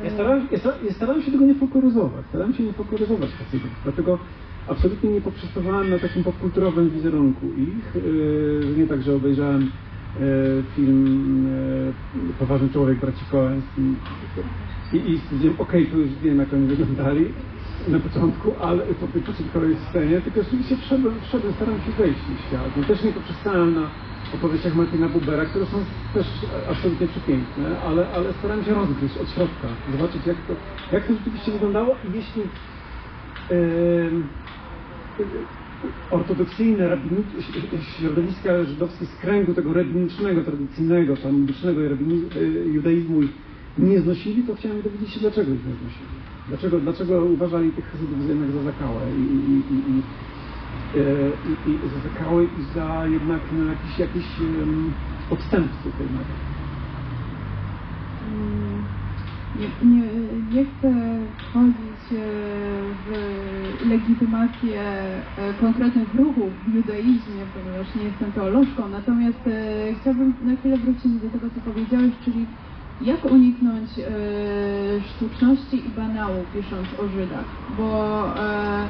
[0.04, 3.72] Ja starałem, ja, sta- ja starałem się tego nie folkloryzować, starałem się nie folkloryzować Hasydów,
[3.84, 4.20] dlatego
[4.68, 7.96] absolutnie nie poprzestawałem na takim popkulturowym wizerunku ich.
[7.96, 9.72] Yy, nie tak, że obejrzałem
[10.76, 11.48] film
[12.28, 13.62] yy, Poważny Człowiek braci Coen
[14.94, 17.26] i, i stwierdziłem, okej, to już wiem, jak oni wyglądali
[17.88, 22.48] na początku, ale po tej początkowej scenie, tylko rzeczywiście wszedłem, wszedłem, staram się wejść w
[22.48, 22.78] świat.
[22.78, 23.90] No, też nie poprzestałem na
[24.36, 25.78] opowieściach Martina Bubera, które są
[26.14, 26.28] też
[26.70, 30.54] absolutnie przepiękne, ale, ale starałem się rozgryźć od środka, zobaczyć jak to,
[30.92, 32.42] jak to rzeczywiście wyglądało i jeśli
[33.50, 34.30] em,
[36.12, 36.98] ortodoksyjne
[37.82, 41.90] środowiska żydowskie z kręgu tego rabinicznego, tradycyjnego, talmudycznego e,
[42.74, 43.22] judaizmu
[43.78, 46.10] nie znosili, to chciałem dowiedzieć się, dlaczego ich nie znosili.
[46.50, 50.04] Dlaczego, dlaczego uważali tych Hasydów jednak za zakałę i, i, i, i,
[51.00, 51.32] e,
[51.68, 54.94] i, i za zakałę i za jednak no, jakiś, jakiś um,
[55.30, 56.40] odstępcy tej nacji.
[58.32, 58.84] Mm,
[59.60, 60.08] Nie, nie,
[60.56, 60.94] nie chcę
[61.38, 70.34] wchodzić w legitymację e, konkretnych ruchów w judaizmie, ponieważ nie jestem teolożką, natomiast e, chciałabym
[70.44, 72.46] na chwilę wrócić do tego, co powiedziałeś, czyli
[73.02, 74.04] jak uniknąć e,
[75.02, 77.46] sztuczności i banału pisząc o Żydach,
[77.78, 78.88] bo e,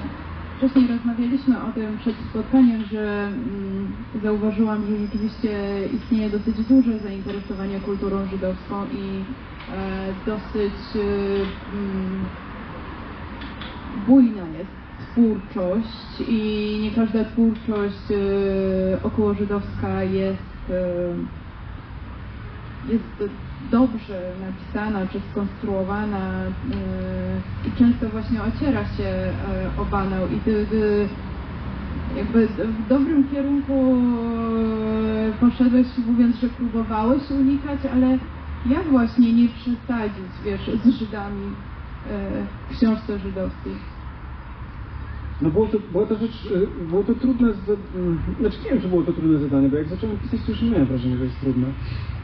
[0.58, 3.88] wcześniej rozmawialiśmy o tym przed spotkaniem, że mm,
[4.24, 5.50] zauważyłam, że rzeczywiście
[5.94, 9.24] istnieje dosyć duże zainteresowanie kulturą żydowską i
[9.72, 11.00] e, dosyć e,
[11.74, 12.30] mm,
[14.08, 14.72] bujna jest
[15.12, 21.40] twórczość i nie każda twórczość e, około żydowska jest e,
[22.88, 23.24] jest
[23.72, 29.32] dobrze napisana czy skonstruowana yy, i często właśnie ociera się
[29.78, 30.28] o banał.
[30.28, 31.08] I ty, ty
[32.18, 33.96] jakby w dobrym kierunku
[35.40, 38.18] poszedłeś mówiąc, że próbowałeś unikać, ale
[38.66, 41.54] jak właśnie nie przesadzić, wiesz, z Żydami
[42.70, 43.74] w książce żydowskiej?
[45.42, 47.54] No było to, była to rzecz, y, było to trudne,
[47.96, 50.62] mm, znaczy nie wiem, czy było to trudne zadanie, bo jak zacząłem pisać, to już
[50.62, 51.68] nie miałem wrażenia, że jest trudne.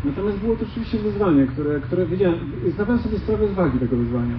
[0.06, 2.40] Natomiast było to oczywiście wyzwanie, które, które wiedziałem,
[2.74, 4.36] zdawałem sobie sprawę z wagi tego wyzwania.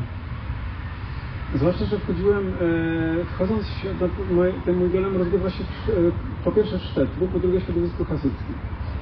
[1.54, 5.66] Zwłaszcza, że wchodziłem, e, wchodząc w ten mój golem rozgrywa się e,
[6.44, 8.54] po pierwsze w Sztetlu, po drugie w środowisku hasyckim,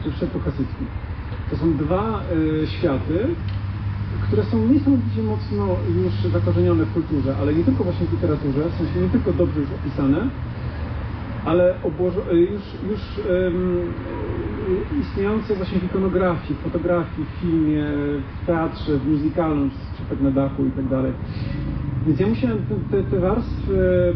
[0.04, 0.86] czy w Sztetlu hasyckim.
[1.50, 2.20] To są dwa
[2.62, 3.26] e, światy,
[4.22, 8.74] które są niesamowicie mocno już zakorzenione w kulturze, ale nie tylko właśnie w literaturze, w
[8.74, 10.28] sensie nie tylko dobrze już opisane,
[11.44, 13.92] ale y, już, już um,
[15.00, 17.84] istniejące właśnie w ikonografii, w fotografii, w filmie,
[18.42, 21.12] w teatrze, w musicalu, skrzypek na dachu i tak dalej.
[22.06, 22.58] Więc ja musiałem
[22.90, 24.14] te, te, warstwy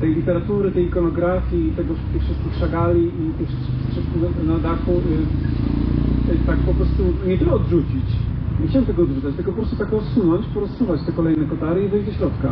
[0.00, 3.48] tej literatury, tej ikonografii, tego, tych wszystkich szagali i tych
[3.88, 8.06] skrzypków na, dachu y, tak po prostu nie tyle odrzucić,
[8.62, 12.06] nie chciałem tego odrzucać, tylko po prostu tak rozsunąć, porozsuwać te kolejne kotary i wejść
[12.06, 12.48] do środka.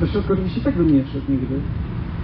[0.00, 1.54] Do środka oczywiście tak bym nie wszedł nigdy.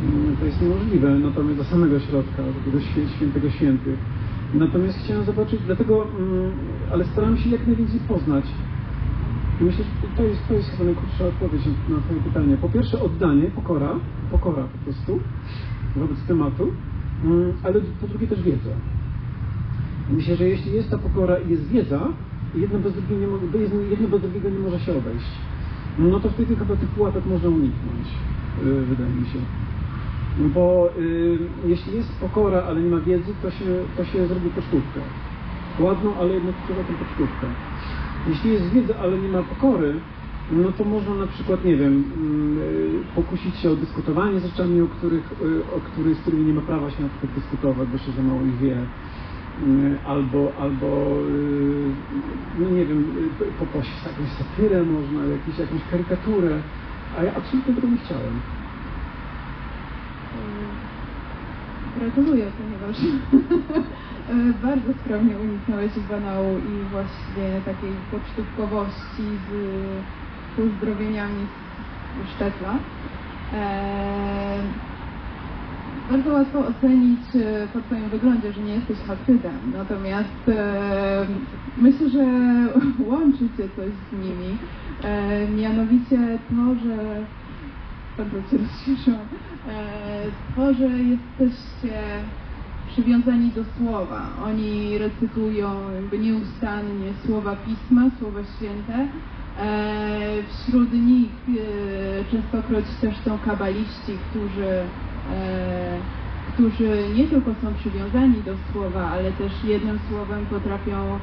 [0.03, 3.98] Mm, To jest niemożliwe, natomiast do samego środka, do tego świę- świętego świętych.
[4.55, 6.53] Natomiast chciałem zobaczyć, dlatego, mm,
[6.92, 8.44] ale starałem się jak najwięcej poznać.
[9.61, 12.57] I myślę, że to jest, to jest chyba najkrótsza odpowiedź na Twoje pytanie.
[12.57, 13.90] Po pierwsze oddanie, pokora,
[14.31, 15.20] pokora po prostu
[15.96, 16.66] wobec tematu,
[17.24, 18.70] mm, ale po drugie też wiedza.
[20.11, 22.09] Myślę, że jeśli jest ta pokora i jest wiedza,
[22.56, 25.30] jedno bez, drugiego nie, mo- jedno, bez drugiego nie może się obejść,
[25.98, 28.06] no to wtedy chyba tych pułapek można uniknąć,
[28.64, 29.38] yy, wydaje mi się.
[30.54, 33.64] Bo yy, jeśli jest pokora, ale nie ma wiedzy, to się,
[33.96, 35.00] to się zrobi pocztówkę.
[35.80, 37.46] Ładną, ale jednak tą pocztówkę.
[38.28, 39.94] Jeśli jest wiedza, ale nie ma pokory,
[40.52, 42.04] no to można na przykład, nie wiem,
[42.58, 46.52] yy, pokusić się o dyskutowanie z rzeczami, o których, yy, o których, z którymi nie
[46.52, 48.76] ma prawa się na przykład dyskutować, bo się za mało ich wie.
[49.62, 51.94] Yy, Albo, albo yy,
[52.60, 53.04] no nie wiem,
[53.58, 56.60] popaść w jakąś satyrę można, jakieś, jakąś karykaturę,
[57.18, 58.40] a ja absolutnie tego nie chciałem.
[61.98, 62.96] Gratuluję, ponieważ
[64.64, 69.54] bardzo sprawnie uniknąłeś banału i właśnie takiej pocztówkowości z
[70.56, 71.46] pozdrowieniami
[72.26, 72.74] z Sztetla.
[73.54, 74.93] E,
[76.10, 81.26] bardzo łatwo ocenić e, po Twoim wyglądzie, że nie jesteś hasydem, natomiast e,
[81.78, 82.24] myślę, że
[83.10, 84.58] łączy Cię coś z nimi,
[85.02, 86.96] e, mianowicie to, że
[88.18, 89.26] bardzo Cię rozśmieszyłam.
[89.68, 89.74] E,
[90.56, 92.00] To, że jesteście
[92.88, 94.26] przywiązani do słowa.
[94.44, 99.06] Oni recytują jakby nieustannie słowa pisma, słowa święte.
[99.60, 104.70] E, Wśród nich e, częstokroć też są kabaliści, którzy,
[106.54, 111.18] którzy nie tylko są przywiązani do słowa, ale też jednym słowem potrafią e,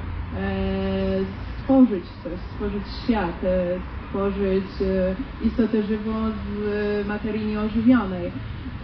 [1.59, 5.15] stworzyć coś, stworzyć świat, e, stworzyć e,
[5.47, 6.67] istotę żywą z
[7.05, 8.31] e, materii nieożywionej.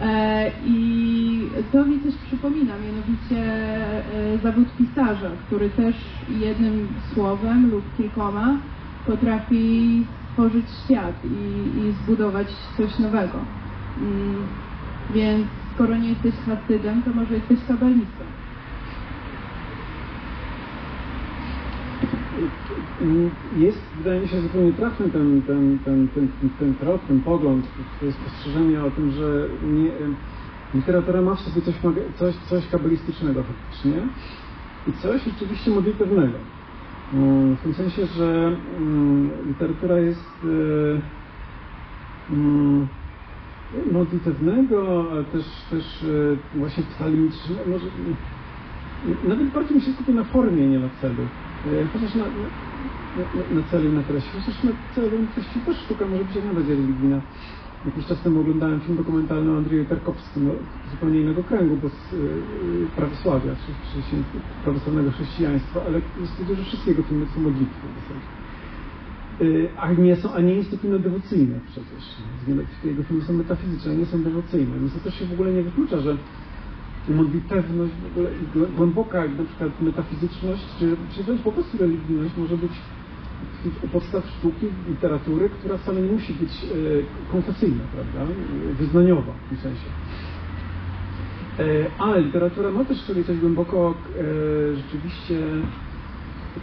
[0.00, 1.40] E, I
[1.72, 3.56] to mi coś przypomina, mianowicie
[4.34, 5.96] e, zawód pisarza, który też
[6.28, 8.56] jednym słowem lub kilkoma
[9.06, 13.38] potrafi stworzyć świat i, i zbudować coś nowego.
[15.14, 18.24] Więc skoro nie jesteś hasydem, to może jesteś kabalistą.
[23.56, 27.66] Jest, wydaje mi się, zupełnie trafny ten, ten, ten, ten, ten, ten trop, ten pogląd,
[28.00, 29.90] to spostrzeżenie o tym, że nie,
[30.74, 31.74] literatura ma w sobie coś,
[32.18, 34.02] coś, coś kabalistycznego faktycznie
[34.86, 36.38] i coś rzeczywiście modlitewnego.
[37.14, 42.88] Mm, W tym sensie, że mm, literatura jest e, mm,
[43.92, 46.02] modlitewnego, też, też
[46.54, 47.86] e, właśnie psalmicznego, może
[49.28, 51.22] nawet bardziej mi się skupia na formie, nie na celu.
[51.66, 54.30] E, Chociaż na, na, na, celu i na treści.
[54.32, 57.22] Chociaż na celu treści też sztuka może być jak najbardziej religijna.
[57.86, 60.54] Jakiś czas temu oglądałem film dokumentalny o Andrzeju Tarkowskim, no,
[60.90, 63.72] zupełnie innego kręgu, bo z y, prawosławia, czy,
[64.10, 64.24] czy
[64.64, 68.37] prawosławnego chrześcijaństwa, ale stwierdził, że wszystkie jego filmy są modlitwy w zasadzie.
[69.40, 72.04] Y, A nie, są, a nie jest to kino dewocyjne przecież.
[72.84, 74.78] Jego filmy są metafizyczne, nie są dewocyjne.
[74.78, 76.16] Więc to też się w ogóle nie wyklucza, że
[77.08, 78.30] modlitewność, w ogóle
[78.76, 82.72] głęboka na przykład metafizyczność, czy, czy wręcz po prostu religijność może być
[83.82, 86.68] u podstaw sztuki, literatury, która wcale nie musi być e,
[87.32, 88.32] konfesyjna, prawda?
[88.32, 89.86] E, Wyznaniowa w tym sensie.
[91.58, 91.64] E,
[91.98, 95.38] ale literatura ma też w sobie coś głęboko e, rzeczywiście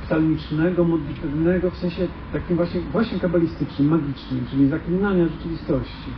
[0.06, 6.10] psalmicznego, modlitewnego, w sensie takim właśnie, właśnie kabalistycznym, magicznym, czyli zaklinania rzeczywistości,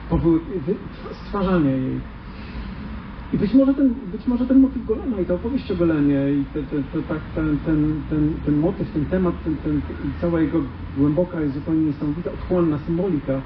[1.25, 1.99] stwarzania jej.
[3.33, 6.45] I być może ten, być może ten motyw Golema i ta opowieść o Golemie i
[6.53, 10.41] te, te, te, tak, ten, ten, ten, ten motyw, ten temat, ten, ten, i cała
[10.41, 10.61] jego
[10.97, 13.41] głęboka i zupełnie niesamowita, otchłanna symbolika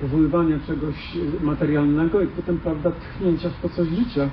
[0.00, 4.30] powoływania czegoś materialnego i potem, prawda, tchnięcia w to coś życia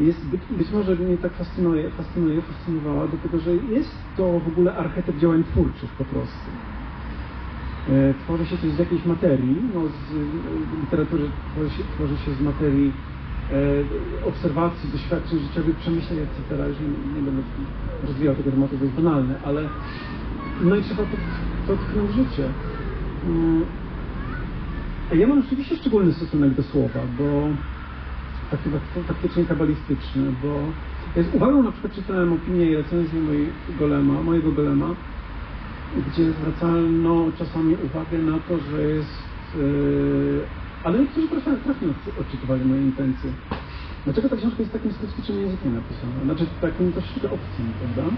[0.00, 4.74] jest być, być może mnie tak fascynuje, fascynuje, fascynowała, dlatego że jest to w ogóle
[4.74, 6.48] archetyp działań twórczych po prostu.
[7.90, 12.34] E, Tworzy się coś z jakiejś materii, no z e, literatury tworzy się, tworzy się
[12.34, 12.92] z materii
[13.52, 16.68] e, obserwacji, doświadczeń życiowych, przemyśleń, etc.
[16.68, 17.42] Już nie, nie będę
[18.08, 19.68] rozwijał tego tematu, to jest banalne, ale
[20.64, 21.16] no i trzeba to,
[21.66, 22.48] to tknąć życie.
[25.12, 27.48] A ja mam rzeczywiście szczególny stosunek do słowa, bo
[28.50, 28.70] taki
[29.06, 30.72] faktycznie kabalistyczny, bo
[31.16, 33.20] ja z uwagą na przykład czytałem opinię i recenzję
[33.68, 34.96] golema, mojego golema,
[35.96, 39.54] gdzie zwracano czasami uwagę na to, że jest...
[39.54, 40.46] Yy,
[40.82, 43.34] ale niektórzy trafnie, trafnie odczy- odczytywali moje intencje.
[44.04, 46.24] Dlaczego ta książka jest takim specyficznym językiem napisana?
[46.24, 48.10] Znaczy takim troszeczkę obcym, prawda?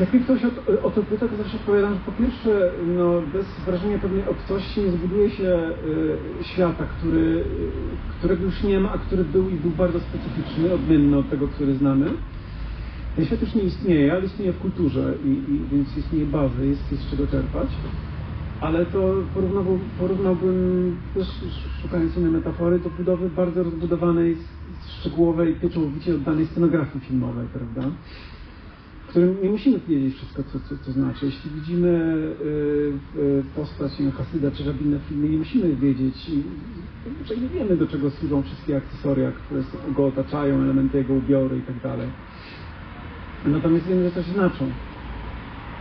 [0.00, 3.46] Jak mnie ktoś o, o to pyta, to zawsze odpowiadam, że po pierwsze, no, bez
[3.66, 5.70] wrażenia pewnej obcości nie zbuduje się
[6.40, 7.44] y, świata, który, y,
[8.18, 11.74] którego już nie ma, a który był i był bardzo specyficzny, odmienny od tego, który
[11.74, 12.06] znamy.
[13.16, 16.92] Ten świat już nie istnieje, ale istnieje w kulturze, i, i, więc istnieje bazy, jest,
[16.92, 17.68] jest z czego czerpać.
[18.60, 21.26] Ale to porównałbym, porównałbym też
[21.82, 24.36] szukając innej metafory, do budowy bardzo rozbudowanej,
[25.00, 27.90] szczegółowej, pieczołowicie oddanej scenografii filmowej, prawda?
[29.14, 31.26] Którym nie musimy wiedzieć wszystko, co, co, znaczy.
[31.26, 31.88] Jeśli widzimy
[33.16, 36.30] y, postać Hasyda czy rabina w filmie, nie musimy wiedzieć
[37.20, 39.62] raczej nie wiemy, do czego służą wszystkie akcesoria, które
[39.96, 41.98] go otaczają, elementy jego ubioru i tak.
[43.46, 44.64] Natomiast wiemy, że coś znaczą.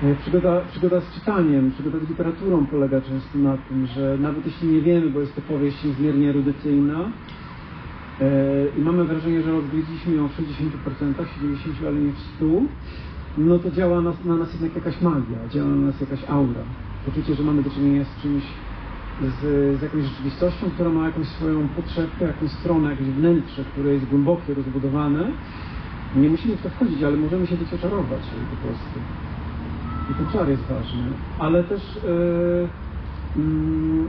[0.04, 4.68] E, Przygoda, przygoda z czytaniem, przygoda z literaturą polega często na tym, że nawet jeśli
[4.68, 7.12] nie wiemy, bo jest to powieść niezmiernie erudycyjna,
[8.22, 12.68] e, i mamy wrażenie, że odwiedziliśmy ją w 60%, 70%, ale nie w 100%,
[13.38, 16.64] no to działa nas, na nas jednak jakaś magia, działa na nas jakaś aura.
[17.06, 18.44] Poczucie, że mamy do czynienia z czymś,
[19.22, 19.42] z,
[19.80, 24.54] z jakąś rzeczywistością, która ma jakąś swoją podszewkę, jakąś stronę, jakieś wnętrze, które jest głębokie,
[24.54, 25.32] rozbudowane.
[26.16, 29.00] Nie musimy w to wchodzić, ale możemy się być oczarować po prostu.
[30.12, 31.04] I ten czar jest ważny.
[31.40, 34.08] Ale też yy, mm,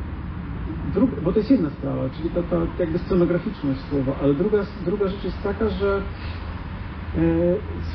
[0.95, 5.09] Drug, bo to jest jedna sprawa, czyli ta, ta jakby scenograficzność słowa, ale druga, druga
[5.09, 6.01] rzecz jest taka, że e,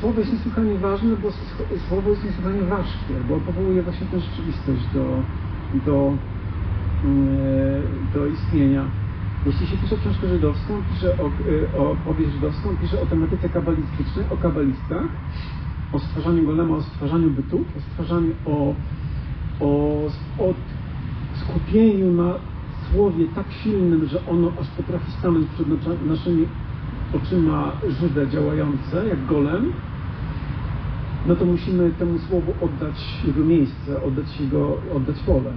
[0.00, 1.28] słowo jest niesłychanie ważne, bo
[1.88, 5.04] słowo jest niesłychanie ważkie, bo powołuje właśnie tę rzeczywistość do,
[5.86, 6.12] do,
[7.04, 8.84] e, do istnienia.
[9.46, 14.24] Jeśli się pisze książkę żydowską, pisze o, e, o powieść żydowską, pisze o tematyce kabalistycznej,
[14.30, 15.08] o kabalistach,
[15.92, 18.74] o stwarzaniu golema, o stwarzaniu bytów, o stwarzaniu, o,
[19.60, 19.66] o,
[20.38, 20.54] o
[21.40, 22.34] skupieniu na
[22.92, 26.04] słowie tak silnym, że ono aż potrafi stanąć przed nocza-
[27.14, 29.72] oczyma żywe, działające, jak golem,
[31.26, 35.52] no to musimy temu słowu oddać jego miejsce, oddać jego, oddać pole.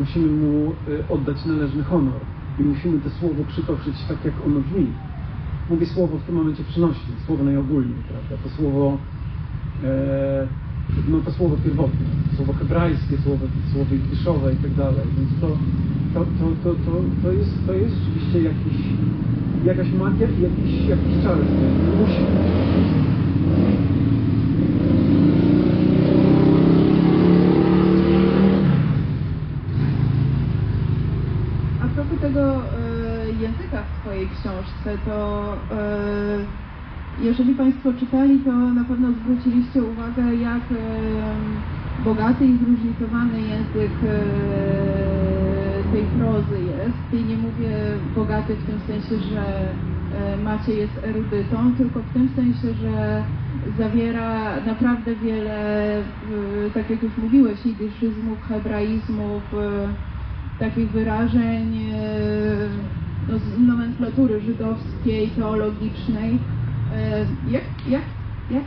[0.00, 2.20] Musimy mu y, oddać należny honor
[2.60, 4.86] i musimy to słowo przytoczyć tak, jak ono brzmi.
[5.70, 8.44] Mówię słowo w tym momencie przenośne, słowo najogólniej, prawda?
[8.44, 8.98] To słowo
[9.84, 10.48] e,
[11.08, 12.06] no to słowo pierwotne,
[12.36, 15.06] słowo hebrajskie, słowo, słowo jidyszowe i tak dalej.
[15.16, 15.48] Więc to,
[16.14, 18.76] to, to, to, to, to, jest, to jest rzeczywiście jakiś,
[19.64, 21.36] jakaś magia i jakiś, jakiś czar.
[22.00, 22.22] Musi.
[31.82, 32.60] A propos tego e,
[33.40, 36.38] języka w Twojej książce, to e,
[37.22, 43.92] jeżeli Państwo czytali, to na pewno zwróciliście uwagę, jak e, bogaty i zróżnicowany język
[45.92, 46.77] tej prozy jest.
[47.12, 47.70] I nie mówię
[48.14, 49.68] bogaty w tym sensie, że
[50.16, 53.22] e, Maciej jest erudytą, tylko w tym sensie, że
[53.78, 56.02] zawiera naprawdę wiele,
[56.74, 59.88] tak jak już mówiłeś, jidyszyzmów, hebraizmów, e,
[60.58, 62.06] takich wyrażeń e,
[63.28, 66.38] no, z nomenklatury żydowskiej, teologicznej.
[67.50, 68.02] Jak, jak,
[68.50, 68.64] jak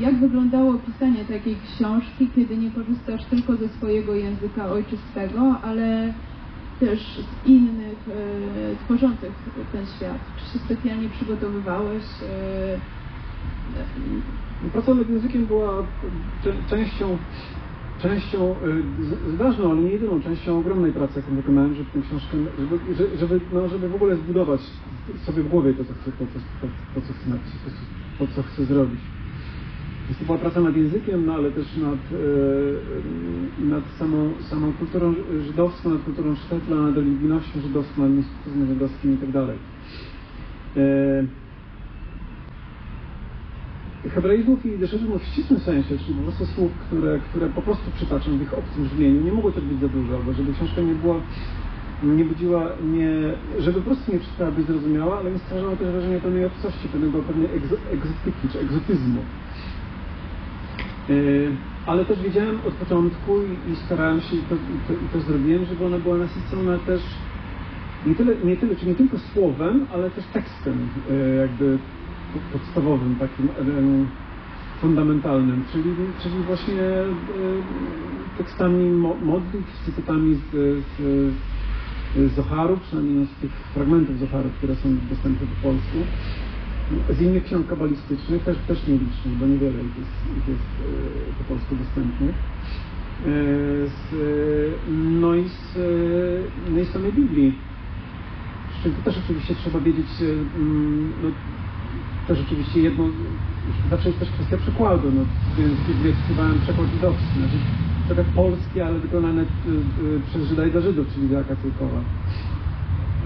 [0.00, 6.14] jak wyglądało pisanie takiej książki, kiedy nie korzystasz tylko ze swojego języka ojczystego, ale
[6.78, 9.34] też z innych e, tworzących
[9.72, 10.22] ten świat?
[10.36, 12.04] Czy się specjalnie przygotowywałeś?
[12.22, 12.80] E,
[14.72, 15.88] Praca nad językiem była
[16.66, 17.18] częścią,
[17.98, 18.56] częścią
[18.98, 23.16] z- ważną, ale nie jedyną częścią ogromnej pracy, jaką wykonałem, żeby tę książkę, żeby, że-
[23.16, 24.60] żeby, no, żeby w ogóle zbudować
[25.16, 27.30] sobie w głowie to, co chcę, to, co, to, to, co chcę
[27.64, 27.70] to,
[28.18, 29.00] to, co chcę zrobić.
[30.08, 35.14] Więc to była praca nad językiem, no ale też nad, e, nad samą, samą kulturą
[35.46, 39.56] żydowską, nad kulturą sztetla, nad religijnością żydowską, nad mistycyzmem żydowskim i tak dalej.
[40.76, 41.24] E,
[44.10, 48.38] hebraizmów i deszyzmów w ścisłym sensie, czyli po prostu słów, które, które po prostu przytaczam
[48.38, 49.24] w ich obcym brzmieniu.
[49.24, 51.20] Nie mogło też być za dużo, albo żeby książka nie była,
[52.04, 53.10] nie budziła, nie,
[53.58, 57.22] żeby po prostu nie czytała być zrozumiała, ale nie stwarzała też wrażenia pewnej obcości, pewnego
[57.22, 59.20] pewnej egzo, egzotyki czy egzotyzmu.
[61.08, 65.08] Yy, ale też wiedziałem od początku i, i starałem się, i to, i, to, i
[65.08, 67.02] to zrobiłem, żeby ona była nasycona też
[68.06, 71.78] nie tyle, nie tyle, czy nie tylko słowem, ale też tekstem yy, jakby
[72.32, 73.50] po- podstawowym, takim
[74.80, 77.64] fundamentalnym, czyli, czyli właśnie yy,
[78.36, 80.50] tekstami mo- modlitw, cytatami z,
[80.86, 80.96] z,
[82.14, 86.08] z Zoharu, przynajmniej z tych fragmentów Zoharu, które są dostępne po polsku.
[87.18, 91.44] Z innych ksiąg kabalistycznych, też, też nielicznych, bo niewiele ich jest, ich jest e, po
[91.44, 92.30] polsku dostępnych.
[92.30, 93.24] E,
[93.88, 95.78] Z, e, no, i z,
[96.74, 97.54] no i z samej Biblii.
[98.70, 101.28] Przy czym to też oczywiście trzeba wiedzieć, mm, no,
[102.28, 103.04] też oczywiście jedno,
[103.90, 105.22] zawsze jest też kwestia przekładu, no,
[105.58, 107.58] więc Biblię czytywałem przekład żydowski, znaczy
[108.04, 109.46] przekład polski, ale wykonany
[110.28, 112.00] przez Żyda i dla Żydów, czyli Izaka Cyrkowa.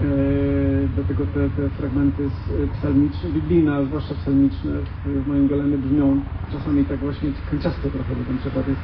[0.01, 5.77] Eee, Dlatego te, te fragmenty e, psalmiczne, biblijne, a zwłaszcza psalmiczne w, w moim golenie
[5.77, 6.21] brzmią
[6.51, 8.81] czasami tak właśnie kanciasto trochę, bo ten przekład jest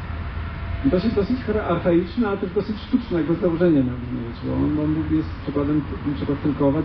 [0.86, 4.96] dosyć, dosyć archaiczny, ale też dosyć sztuczny, jakby z założenia miał brzmieć, bo on, on
[5.12, 5.82] jest przykładem,
[6.16, 6.84] przykład Tylkowa,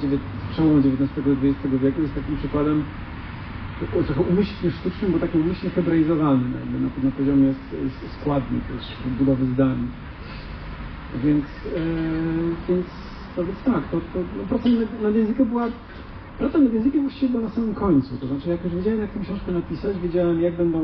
[0.50, 2.84] przełomu XIX i XX wieku jest takim przykładem
[4.06, 7.54] trochę umyślnie sztucznym, bo takim umyślnie hebraizowanym, jakby na, na poziomie
[8.20, 9.88] składni też, budowy zdań.
[11.24, 11.80] Więc, e,
[12.68, 13.07] więc,
[13.38, 15.66] to, więc tak, to, to no, praca nad, nad językiem była,
[16.38, 19.20] praca nad językiem właściwie była na samym końcu, to znaczy jak już wiedziałem jak tę
[19.20, 20.78] książkę napisać, wiedziałem jak będą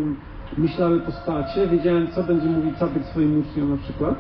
[0.59, 4.15] myślały postacie, wiedziałem co będzie mówić Cadyk swoim uczniom na przykład,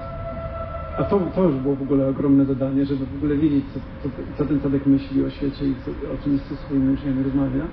[0.98, 4.08] a to, to już było w ogóle ogromne zadanie, żeby w ogóle wiedzieć co, co,
[4.38, 7.64] co ten Cadek myśli o świecie i co, o czym ze swoimi uczniami rozmawia,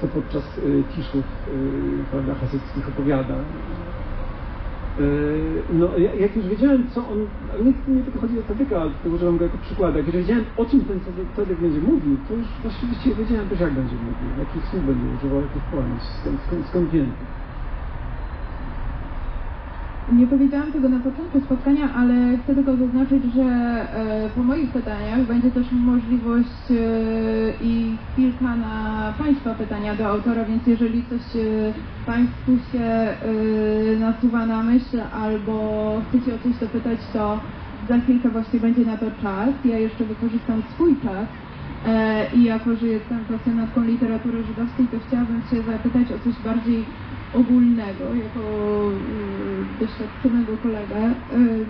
[0.00, 3.34] co podczas y, tiszów y, prawda, hasyckich opowiada.
[4.98, 7.28] Yy, No, ja- jak już wiedziałem, co on,
[7.64, 10.44] nie, nie tylko chodzi o Tadyka, ale tylko używam go jako przykładu, jak już wiedziałem,
[10.56, 14.66] o czym ten Tadyk- będzie mówił, to już właściwie wiedziałem też, jak będzie mówił, jakich
[14.68, 16.90] słów będzie używał, jakich pojęć, skąd, skąd, skąd.
[20.12, 25.26] Nie powiedziałam tego na początku spotkania, ale chcę tylko zaznaczyć, że e, po moich pytaniach
[25.26, 26.74] będzie też możliwość e,
[27.64, 31.72] i chwilka na Państwa pytania do autora, więc jeżeli coś e,
[32.06, 32.86] Państwu się
[34.00, 37.40] nasuwa na myśl albo chcecie o coś dopytać, to
[37.88, 39.48] za chwilkę właśnie będzie na to czas.
[39.64, 41.26] Ja jeszcze wykorzystam swój czas.
[42.34, 46.84] I jako, że jestem pasjonatką literatury żydowskiej, to chciałabym się zapytać o coś bardziej
[47.36, 51.66] ogólnego, jako y, doświadczonego kolegę y,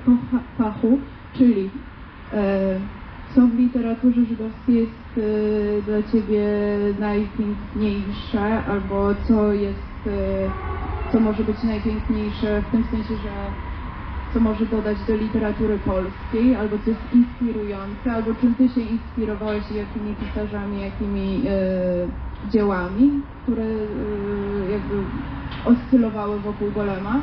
[0.58, 1.00] fachu,
[1.38, 1.70] czyli
[3.34, 6.44] co w literaturze żydowskiej jest y, dla Ciebie
[6.98, 10.52] najpiękniejsze, albo co jest, y,
[11.12, 13.52] co może być najpiękniejsze w tym sensie, że
[14.32, 19.70] co może dodać do literatury polskiej, albo co jest inspirujące, albo czym Ty się inspirowałeś,
[19.70, 21.44] jakimi pisarzami, jakimi
[22.52, 23.66] dziełami, które
[24.68, 24.94] jakby
[25.66, 27.22] oscylowały wokół Golema.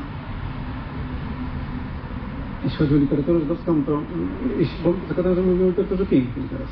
[2.64, 4.30] Jeśli chodzi o literaturę żydowską, to, mm,
[4.84, 6.70] bo zakładam, że mówimy o literaturze pięknej teraz.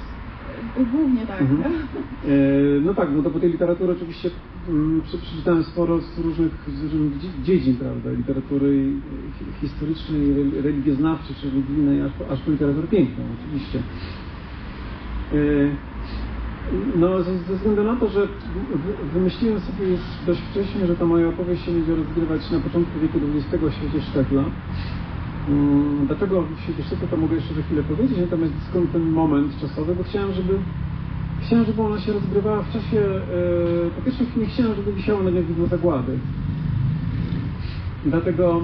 [0.75, 1.41] E, Głównie tak.
[1.41, 1.61] Mhm.
[1.63, 4.29] E, No tak, no to po tej literatury oczywiście
[4.69, 8.93] mm, prze- przeczytałem sporo z różnych, z różnych dzie- dziedzin, prawda, literatury
[9.61, 13.79] historycznej, re- religioznawczej czy religijnej, aż po, aż po literaturę piękną, oczywiście.
[15.31, 15.90] E,
[16.95, 18.27] No, ze, ze względu na to, że
[19.13, 23.19] wymyśliłem sobie już dość wcześnie, że ta moja opowieść się będzie rozgrywać na początku wieku
[23.35, 24.43] XX w świecie Sztetla.
[25.49, 29.61] Mm, Dlaczego w świecie Sztetla to mogę jeszcze za chwilę powiedzieć, natomiast skąd ten moment
[29.61, 30.57] czasowy, bo chciałem, żeby
[31.45, 35.29] Chciałem, żeby ona się rozgrywała w czasie, e, po pierwsze nie chciałem, żeby wisiało na
[35.29, 36.19] nią widmo zagłady.
[38.05, 38.61] Dlatego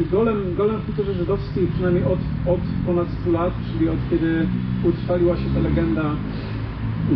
[0.00, 4.48] e, golem, golem w kulturze żydowskiej przynajmniej od, od ponad 100 lat, czyli od kiedy
[4.84, 6.04] utrwaliła się ta legenda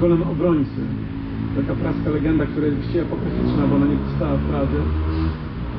[0.01, 0.81] golem obrońcy.
[1.57, 4.81] Taka praska legenda, która jest właściwie apokryficzna, bo ona nie powstała w Pradze.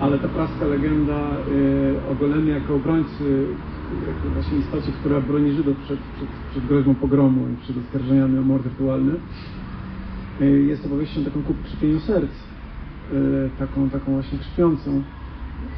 [0.01, 3.45] ale ta praska legenda y, o Golemie jako obrońcy,
[4.07, 8.41] jako właśnie istocie, która broni Żydów przed, przed, przed groźbą pogromu i przed oskarżeniami o
[8.41, 9.13] mord rytualny,
[10.41, 12.31] y, jest opowieścią taką ku krzypieniu serc,
[13.13, 15.03] y, taką, taką właśnie krzypiącą.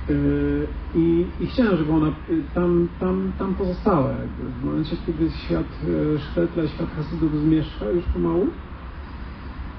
[0.09, 4.11] Y, I, I chciałem, żeby ona y, tam, tam, tam pozostała.
[4.11, 4.43] Jakby.
[4.49, 8.47] W momencie, kiedy świat y, Sztetla, świat Hasydów zmieszka już pomału,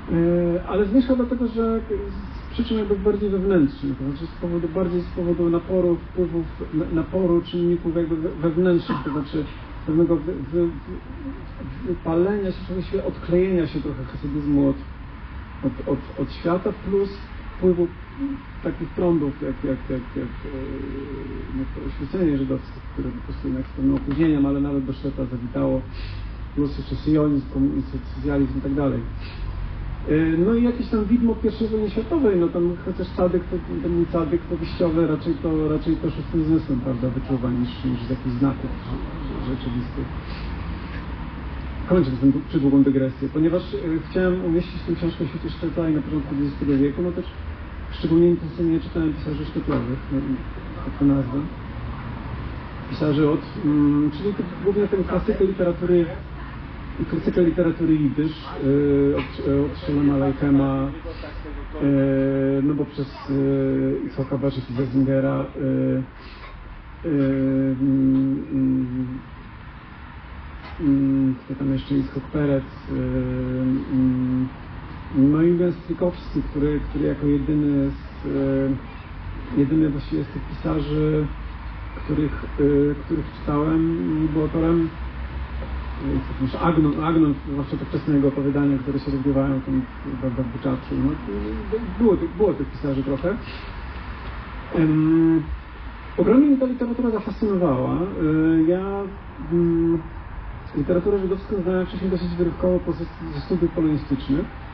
[0.09, 5.03] y, ale zmieszka dlatego, że z przyczyn jakby bardziej wewnętrznych, to znaczy z powodu, bardziej
[5.03, 9.45] z powodu naporu, wpływów, na- naporu czynników jakby we- wewnętrznych, to znaczy
[9.87, 11.01] pewnego wy, wy, wy,
[11.87, 14.77] wypalenia się, właściwie odklejenia się trochę hasydyzmu od,
[15.63, 17.89] od, od, od świata, plus wpływu
[18.63, 20.29] takich prądów, jak, jak, jak, jak,
[21.65, 25.25] e, to oświecenie żydowskie, które po prostu jednak z pewnym opóźnieniem, ale nawet do Szteta
[25.25, 25.83] zawitało,
[26.55, 27.47] plus jeszcze syjonizm,
[28.15, 29.01] socjalizm i tak dalej.
[30.09, 34.07] E, No i jakieś tam widmo I wojny światowej, no tam chociaż Cadyk, to, ten
[34.13, 38.37] Cadyk to wyjściowy, raczej to, raczej to szóstym zmysłem, prawda, wyczuwa niż, niż z jakichś
[38.39, 40.07] znaków rze- rzeczywistych.
[41.89, 43.79] Kończę tę przydługą dygresję, ponieważ e,
[44.11, 45.49] chciałem umieścić tę książkę w świecie
[45.91, 47.48] i na początku XX wieku, no też
[47.93, 50.19] szczególnie intensywnie czytałem pisarzy sztetlowych, no,
[50.99, 51.41] to nazwę.
[52.91, 54.35] Pisarzy od, mm, czyli
[54.65, 56.07] głównie ten klasykę literatury,
[57.11, 60.91] klasykę literatury jidysz, yy, od, e, od Szelema Lajkema,
[61.83, 66.03] yy, no bo przez yy, Isaaca Baszek i Zezingera, yy,
[71.59, 74.49] tam jeszcze jest Perec, mm,
[75.17, 81.27] no i Ben Strykowski, który, który jako jedyny z, yy, jedyny właściwie z tych pisarzy,
[82.05, 83.97] których, yy, których czytałem,
[84.33, 84.89] był autorem
[86.43, 89.83] jeszcze, Agnon, Agnon, zwłaszcza te wczesne jego opowiadania, które się rozgrywają tam
[90.23, 91.11] w Byczaczu, no,
[91.99, 93.37] było, było tych pisarzy trochę.
[94.79, 95.43] Ym,
[96.19, 97.99] Ogromnie mnie ta literatura zafascynowała.
[98.23, 99.03] Yy, Ja
[99.53, 100.03] mm,
[100.77, 104.68] literaturę żydowską znałem wcześniej dosyć wyrywkowo po- ze studiów polonistycznych.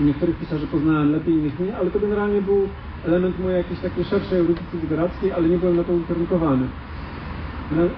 [0.00, 2.68] Niektórych pisarzy poznałem lepiej, innych nie, ale to generalnie był
[3.04, 6.66] element mojej jakiejś takiej szerszej erudycji literackiej, ale nie byłem na to ukierunkowany.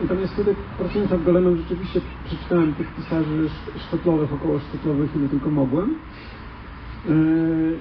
[0.03, 5.51] Natomiast tutaj pracując nad Golemem rzeczywiście przeczytałem tych pisarzy sz- sztetlowych, około sztetlowych, ile tylko
[5.51, 5.95] mogłem.
[7.09, 7.79] Yy,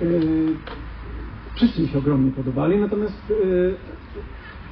[0.00, 0.56] yy,
[1.54, 3.74] Wszyscy mi się ogromnie podobali, natomiast yy,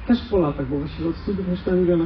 [0.07, 2.05] też po latach, bo właściwie od studiów nie czytałem Juliana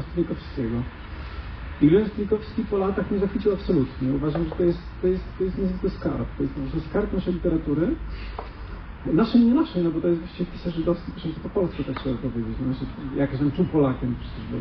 [1.81, 4.13] Julian Stryjkowski po latach mnie zachwycił absolutnie.
[4.15, 6.27] Uważam, że to jest, to jest, to jest niezwykły skarb.
[6.37, 7.87] To jest prostu skarb naszej literatury.
[9.13, 12.17] Naszej, nie naszej, no bo to jest właściwie pisarz żydowski, piszący po polsku, tak trzeba
[12.17, 12.55] powiedzieć.
[12.59, 12.85] No, znaczy,
[13.17, 14.57] jakoś tam czuł Polakiem przecież, bo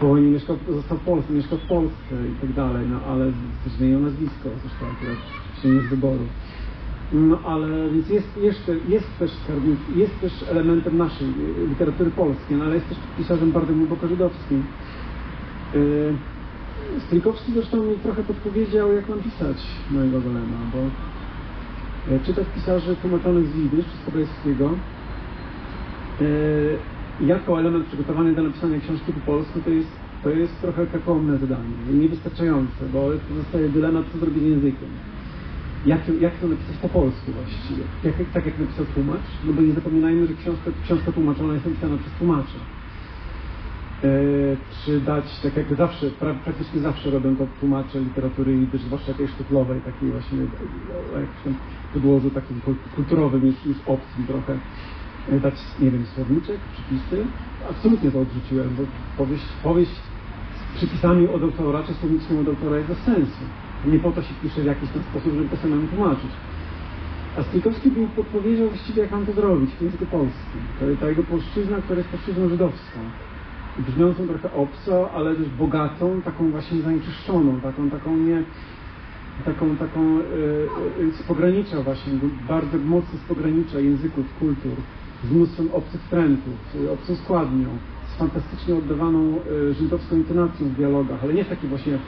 [0.00, 3.32] po wojnie mieszkał, został w Polsce, mieszkał w Polsce i tak dalej, no ale
[3.78, 5.18] zmienił nazwisko, zresztą akurat
[5.62, 6.26] się nie z wyboru.
[7.12, 11.26] No ale więc jest jeszcze, jest też skarbnik, jest też elementem naszej
[11.68, 14.62] literatury polskiej, no ale jest też pisarzem bardzo głęboko żydowskim.
[15.74, 16.14] Yy,
[17.06, 19.56] Strykowski zresztą mi trochę podpowiedział, jak mam pisać
[19.90, 20.78] mojego golema, bo
[22.14, 24.70] e, czytać pisarzy tłumaczonych z jidysz z hebrajskiego
[26.20, 29.88] e, jako element przygotowany do napisania książki po polsku to jest,
[30.22, 34.88] to jest trochę kakaomne zadanie, niewystarczające, bo pozostaje dylemat, co zrobić z językiem.
[35.86, 37.84] Jak, jak to napisać po polsku właściwie?
[38.04, 39.26] Jak, tak jak napisał tłumacz?
[39.46, 42.75] No bo nie zapominajmy, że książka, książka tłumaczona jest napisana przez tłumacza.
[44.04, 44.08] E,
[44.84, 49.30] czy dać, tak jak zawsze, pra, praktycznie zawsze robią to tłumacze literatury jidysz, zwłaszcza jakiejś
[49.30, 50.38] sztuczlowej, takiej właśnie
[51.16, 51.54] o jakimś tam
[51.94, 54.58] podłożu takim kul- kulturowym niż, niż obcym trochę,
[55.32, 57.26] e, dać, nie wiem, słowniczek, przypisy.
[57.70, 58.82] Absolutnie to odrzuciłem, bo
[59.24, 59.90] powieść, powieść
[60.74, 63.44] z przypisami od autora, czy słowniczkiem od autora jest bez sensu.
[63.86, 66.30] Nie po to się pisze w jakiś tam sposób, żeby to samemu tłumaczyć.
[67.38, 70.60] A Stryjkowski mi podpowiedział właściwie, jak mam to zrobić w języku polskim.
[70.80, 73.00] To jest ta jego polszczyzna, która jest polszczyzną żydowską
[73.78, 78.42] brzmiącą trochę obco, ale też bogatą, taką właśnie zanieczyszczoną, taką, taką nie,
[79.44, 80.22] taką, taką y,
[81.02, 82.12] y, z pogranicza właśnie,
[82.48, 84.72] bardzo mocno z pogranicza języków, kultur,
[85.24, 86.54] z mnóstwem obcych trendów,
[86.92, 87.68] obcą składnią,
[88.14, 89.38] z fantastycznie oddawaną
[89.70, 91.98] y, żydowską intonacją w dialogach, ale nie w taki właśnie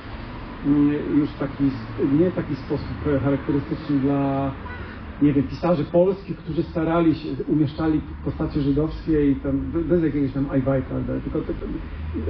[0.66, 1.64] mm, już taki,
[2.19, 4.51] nie taki sposób e, charakterystyczny dla
[5.23, 10.33] nie wiem, pisarzy polskich, którzy starali się, umieszczali postacie żydowskie i tam be- bez jakiegoś
[10.33, 11.53] tam ajwaj, prawda, tylko to,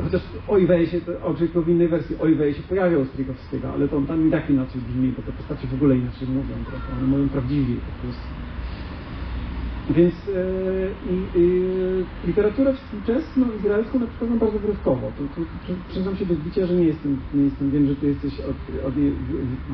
[0.02, 4.28] chociaż Ojwej się, oczywiście w innej wersji Ojwej się pojawiał Strykowskiego, ale to on tam
[4.28, 7.74] i tak inaczej brzmi, bo te postacie w ogóle inaczej mówią trochę, one mówią prawdziwie
[7.74, 8.22] po prostu.
[9.90, 11.62] Więc e, i, i,
[12.26, 15.12] literaturę współczesną, izraelską na przykład mam bardzo wyrywkowo.
[15.18, 18.06] To, to, to, przyznam się do zbicia, że nie jestem, nie jestem, wiem, że ty
[18.06, 18.94] jesteś od, od,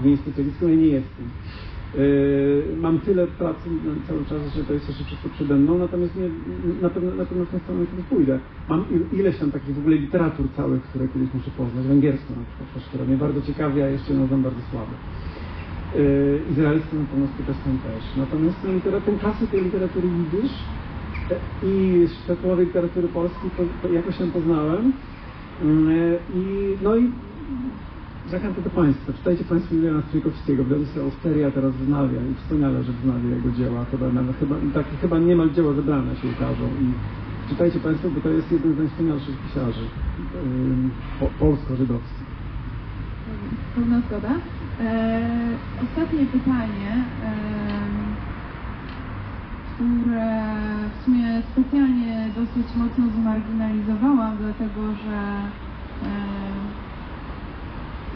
[0.03, 1.25] w jej specjalistką, ja nie jestem.
[1.25, 1.74] Yy,
[2.77, 3.69] mam tyle pracy
[4.09, 6.29] cały czas, że to jest jeszcze wszystko przede mną, natomiast nie,
[6.83, 8.41] na, pewno, na pewno w tę stronę kiedyś pójdę.
[8.69, 11.87] Mam il- ileś tam takich w ogóle literatur całych, które kiedyś muszę poznać.
[11.87, 14.93] Węgierską na przykład, która mnie bardzo ciekawi, a jeszcze ją bardzo słabo.
[15.95, 18.17] Yy, izraelską na pewno współczesną też.
[18.17, 20.09] Natomiast litera- tę klasykę literatury
[21.31, 24.93] e, i światowej literatury polskiej po, po, jakoś tam poznałem.
[25.63, 27.03] Yy, I, no i
[28.31, 29.13] Zachęcam do Państwa.
[29.13, 30.65] Czytajcie Państwo Juliana Stryjkowskiego.
[30.65, 33.85] Władysław Austeria teraz wznawia i wspaniale, że wznawia jego dzieła.
[33.91, 36.67] Chyba, nawet, chyba, takie chyba niemal dzieła zebrane się ukażą.
[36.81, 36.87] I
[37.49, 39.85] czytajcie Państwo, bo to jest jeden z najwspanialszych pisarzy
[41.21, 42.25] po, polsko-żydowskich.
[43.75, 44.33] Pełna zgoda.
[44.81, 45.21] E,
[45.85, 47.33] ostatnie pytanie, e,
[49.75, 50.55] które
[51.01, 55.19] w sumie specjalnie dosyć mocno zmarginalizowałam, dlatego że
[56.09, 56.54] e,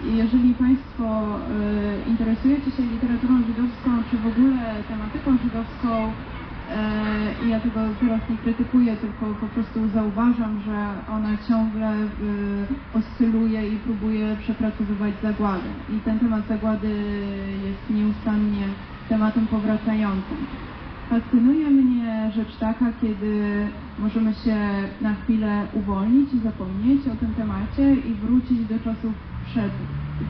[0.04, 5.88] jeżeli Państwo e, interesujecie się literaturą żydowską, czy w ogóle tematyką żydowską,
[6.76, 10.78] e, ja tego teraz nie krytykuję, tylko po prostu zauważam, że
[11.16, 12.06] ona ciągle e,
[12.98, 15.70] oscyluje i próbuje przepracowywać zagładę.
[15.96, 16.92] I ten temat zagłady
[17.66, 18.66] jest nieustannie
[19.08, 20.38] tematem powracającym.
[21.10, 23.40] Fascynuje mnie rzecz taka, kiedy
[23.98, 24.56] możemy się
[25.00, 29.12] na chwilę uwolnić i zapomnieć o tym temacie i wrócić do czasów
[29.50, 29.72] przed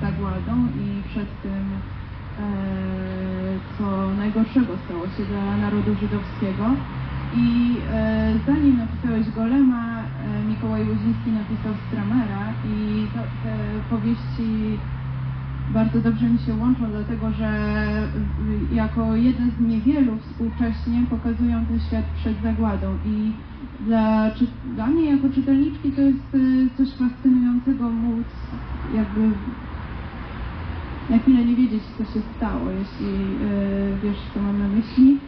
[0.01, 0.53] zagładą
[0.85, 1.65] i przed tym,
[2.39, 2.49] e,
[3.79, 6.65] co najgorszego stało się dla narodu żydowskiego.
[7.37, 10.05] I e, zanim napisałeś Golema, e,
[10.49, 13.55] Mikołaj Łoziński napisał Stramera i to, te
[13.91, 14.79] powieści
[15.71, 17.51] bardzo dobrze mi się łączą, dlatego że
[18.73, 23.33] jako jeden z niewielu współcześnie pokazują ten świat przed zagładą i
[23.81, 24.31] dla,
[24.75, 28.27] dla mnie jako czytelniczki to jest y, coś fascynującego móc
[28.95, 29.21] jakby
[31.11, 35.19] na chwilę nie wiedzieć, co się stało, jeśli y, wiesz, co mam na myśli.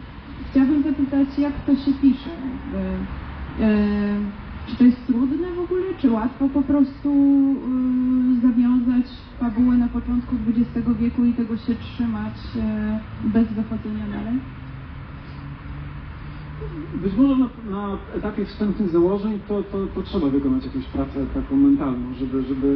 [0.51, 2.29] Chciałabym zapytać, jak to się pisze?
[2.29, 2.77] Jakby,
[3.63, 7.09] y, czy to jest trudne w ogóle, czy łatwo po prostu
[8.41, 9.05] zawiązać
[9.39, 12.33] fabułę na początku XX wieku i tego się trzymać
[13.23, 14.39] bez wychodzenia dalej?
[17.03, 21.55] Być może na, na etapie wstępnych założeń to, to, to trzeba wykonać jakąś pracę taką
[21.55, 22.67] mentalną, żeby, żeby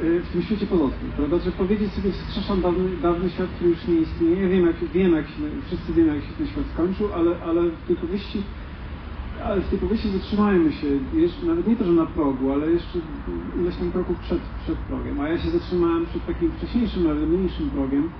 [0.00, 1.36] y, w tym świecie pozostać, prawda?
[1.58, 5.42] Powiedzieć sobie, wskrzeszam dawny, dawny świat, który już nie istnieje, wiem jak, wiem jak się,
[5.66, 8.42] wszyscy wiemy jak się ten świat skończył, ale, ale w tej powieści
[9.44, 12.98] ale w tej powieści zatrzymajmy się, jeszcze, nawet nie to, że na progu, ale jeszcze
[13.60, 15.20] ileś tam kroków przed, przed progiem.
[15.20, 18.10] A ja się zatrzymałem przed takim wcześniejszym, ale mniejszym progiem,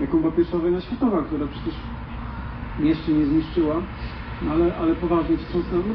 [0.00, 1.74] jaką była pierwsza wojna światowa, która przecież
[2.78, 3.82] jeszcze nie zniszczyła,
[4.42, 5.84] no ale, ale poważnie wstrząsnęła.
[5.88, 5.94] No,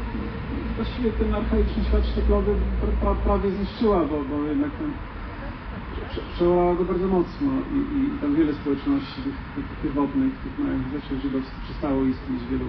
[0.76, 4.90] właściwie ten archaiczny świat szteklowy pra, pra, prawie zniszczyła, bo, bo jednak ten,
[6.10, 10.86] prze, przełamała go bardzo mocno i, i, tam wiele społeczności tych, tych pierwotnych, tych małych
[10.92, 12.66] rzeczy żydowskich przestało istnieć, wielu,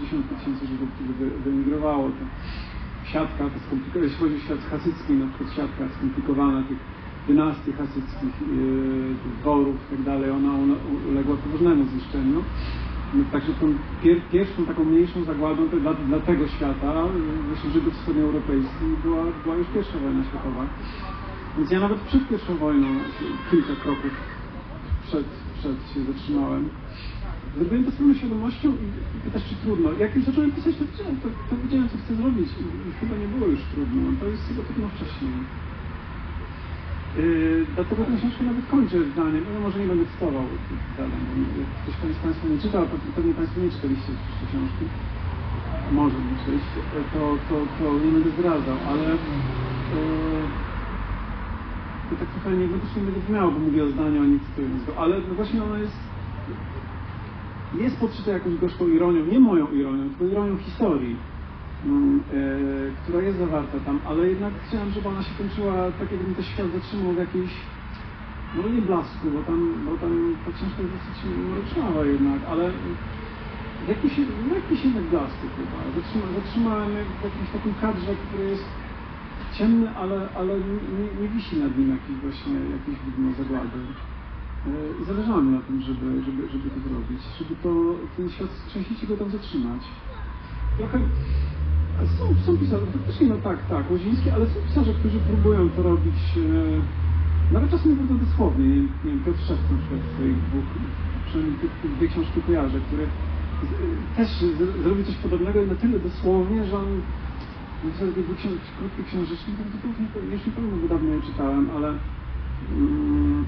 [0.00, 0.88] dziesiątki tysięcy Żydów
[1.18, 2.10] wy, wyemigrowało.
[3.12, 6.78] Siatka, to skomplikowana, jeśli chodzi o świat hasycki, na przykład siatka skomplikowana tych
[7.28, 12.42] dynastii hasyckich, yy, dworów tak dalej, ona ule- uległa poważnemu zniszczeniu.
[13.32, 13.66] Także tą
[14.02, 19.56] pier, pierwszą taką mniejszą zagładą dla, dla tego świata, yy, właśnie Żydów wschodnioeuropejskich, była, była
[19.56, 20.64] już pierwsza wojna światowa.
[21.58, 22.86] Więc ja nawet przed pierwszą wojną
[23.50, 24.12] kilka kroków
[25.06, 25.26] przed,
[25.58, 26.68] przed się zatrzymałem.
[27.58, 29.92] Zrobiłem to z pełną świadomością i pytasz, czy trudno.
[29.92, 33.16] Jak już zacząłem pisać, to wiedziałem, to, to wiedziałem co chcę zrobić i, i chyba
[33.16, 34.00] nie było już trudno.
[34.20, 35.30] To jest chyba trudno wcześniej.
[37.74, 40.44] Dlatego tę książkę nawet kończę zdaniem, no może nie będę cytował
[40.98, 44.84] jak ktoś z Państwa nie czytał, to pewnie Państwo nie czytaliście jeszcze książki,
[45.98, 46.80] może nie czytaliście,
[47.12, 49.18] to, to, to nie będę zdradzał, ale yy,
[52.10, 55.14] to tak trochę nieegotycznie będzie brzmiało, bo mówię o zdaniu, a nie cytując go, ale
[55.28, 55.96] no właśnie ono jest
[57.80, 61.16] jest podszyte jakąś gorzką ironią, nie moją ironią, tylko ironią historii,
[63.02, 66.66] która jest zawarta tam, ale jednak chciałem, żeby ona się kończyła tak, jakby ten świat
[66.74, 67.52] zatrzymał w jakiejś,
[68.56, 71.16] no nie blasku, bo tam, bo tam ta książka jest dosyć
[71.50, 72.64] mrocznawa jednak, ale
[73.84, 74.12] w jakiś,
[74.48, 75.78] w jakiś jednak blasku chyba.
[75.96, 78.68] Zatrzyma, zatrzymałem w jakimś takim kadrze, który jest
[79.58, 80.52] ciemny, ale, ale
[80.98, 83.78] nie, nie, wisi nad nim jakiś właśnie, jakieś widmo zagłady.
[84.66, 87.70] E, I zależało mi na tym, żeby, żeby, żeby to zrobić, żeby to,
[88.16, 89.82] ten świat i go tam zatrzymać.
[90.78, 90.98] Trochę
[92.18, 96.20] są, są pisarze, faktycznie no tak, tak, Łoziński, ale są pisarze, którzy próbują to robić,
[97.50, 98.68] e, nawet czasem naprawdę dosłownie.
[98.68, 100.68] Nie, nie wiem, Piotr Szewc na przykład w swoich dwóch,
[101.26, 103.04] przynajmniej te, te dwie książki kojarzę, które
[103.68, 106.90] z, też z, zrobił coś podobnego i na tyle dosłownie, że on
[107.84, 108.34] napisał takie dwie
[108.78, 111.88] krótkie książeczki, to, to, to, już nie pamiętam, bo dawno je czytałem, ale
[112.76, 113.44] mm,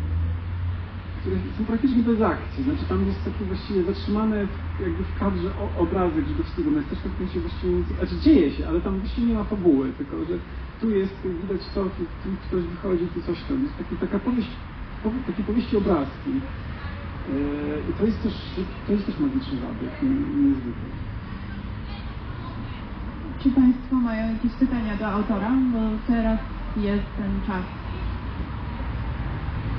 [1.27, 2.65] które są praktycznie bez akcji.
[2.65, 7.13] Znaczy tam jest taki właściwie zatrzymane w, jakby w kadrze o, obrazek żydowskiego miasteczka, w
[7.13, 10.39] którym się właściwie nic, znaczy dzieje się, ale tam właściwie nie ma fabuły, tylko że
[10.81, 13.63] tu jest, widać to, tu, tu ktoś wychodzi, tu coś tam.
[13.63, 14.51] Jest taki, taka powieść,
[15.03, 16.31] powie, takie powieści obrazki.
[16.31, 18.35] Yy, I to jest też,
[18.87, 20.89] to jest też magiczny zabieg, nie- niezwykły.
[23.43, 25.53] Czy Państwo mają jakieś pytania do autora?
[25.73, 26.41] Bo teraz
[26.77, 27.86] jest ten czas.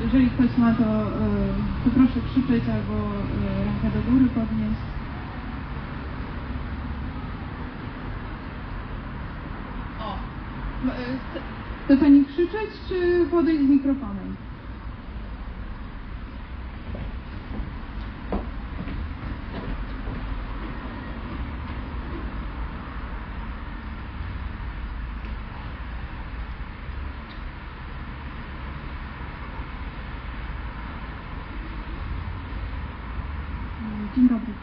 [0.02, 4.82] Jeżeli ktoś ma, to, y, to proszę krzyczeć albo y, rękę do góry podnieść.
[10.00, 10.18] O!
[10.84, 11.42] Chce-
[11.86, 14.36] Chce Pani krzyczeć, czy podejść z mikrofonem?
[34.16, 34.54] Dzień dobry.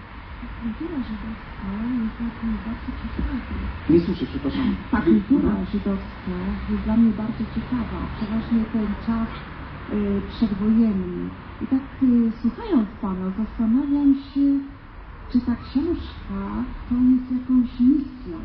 [0.62, 1.66] Kultura żydowska
[2.03, 3.35] jest dla mnie bardzo ciekawa.
[3.91, 4.76] Nie słyszę, przepraszam.
[4.91, 6.30] Ta kultura żydowska
[6.68, 8.07] jest dla mnie bardzo ciekawa.
[8.16, 9.28] Przeważnie ten czas
[9.93, 11.30] y, przedwojenny.
[11.62, 14.61] I tak y, słuchając Pana zastanawiam się,
[15.32, 18.39] czy ta książka to jest jakąś misją,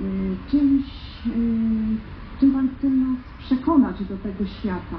[0.00, 0.84] y, czymś,
[1.26, 2.00] y,
[2.40, 4.96] czym Pan chce nas przekonać do tego świata,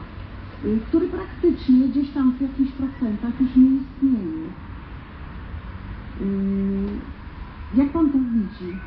[0.65, 4.53] y, który praktycznie gdzieś tam w jakichś procentach już nie istnieje.
[6.21, 6.99] Y,
[7.73, 8.79] Jak Pan to widzi?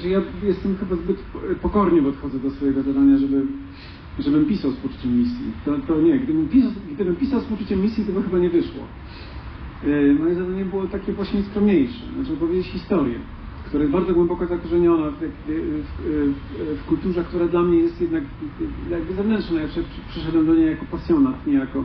[0.00, 1.18] Znaczy ja jestem chyba zbyt
[1.62, 3.42] pokornie podchodzę do swojego zadania, żeby,
[4.18, 5.44] żebym pisał z poczuciem misji.
[5.64, 8.82] To, to nie, gdybym pisał, gdybym pisał z poczuciem misji, to by chyba nie wyszło.
[9.86, 13.14] Yy, Moje zadanie było takie właśnie skromniejsze, znaczy opowiedzieć historię,
[13.66, 18.24] która jest bardzo głęboko zakorzeniona w, w, w, w kulturze, która dla mnie jest jednak
[18.90, 19.60] jakby zewnętrzna.
[19.60, 21.84] Ja przy- przyszedłem do niej jako pasjonat, nie jako,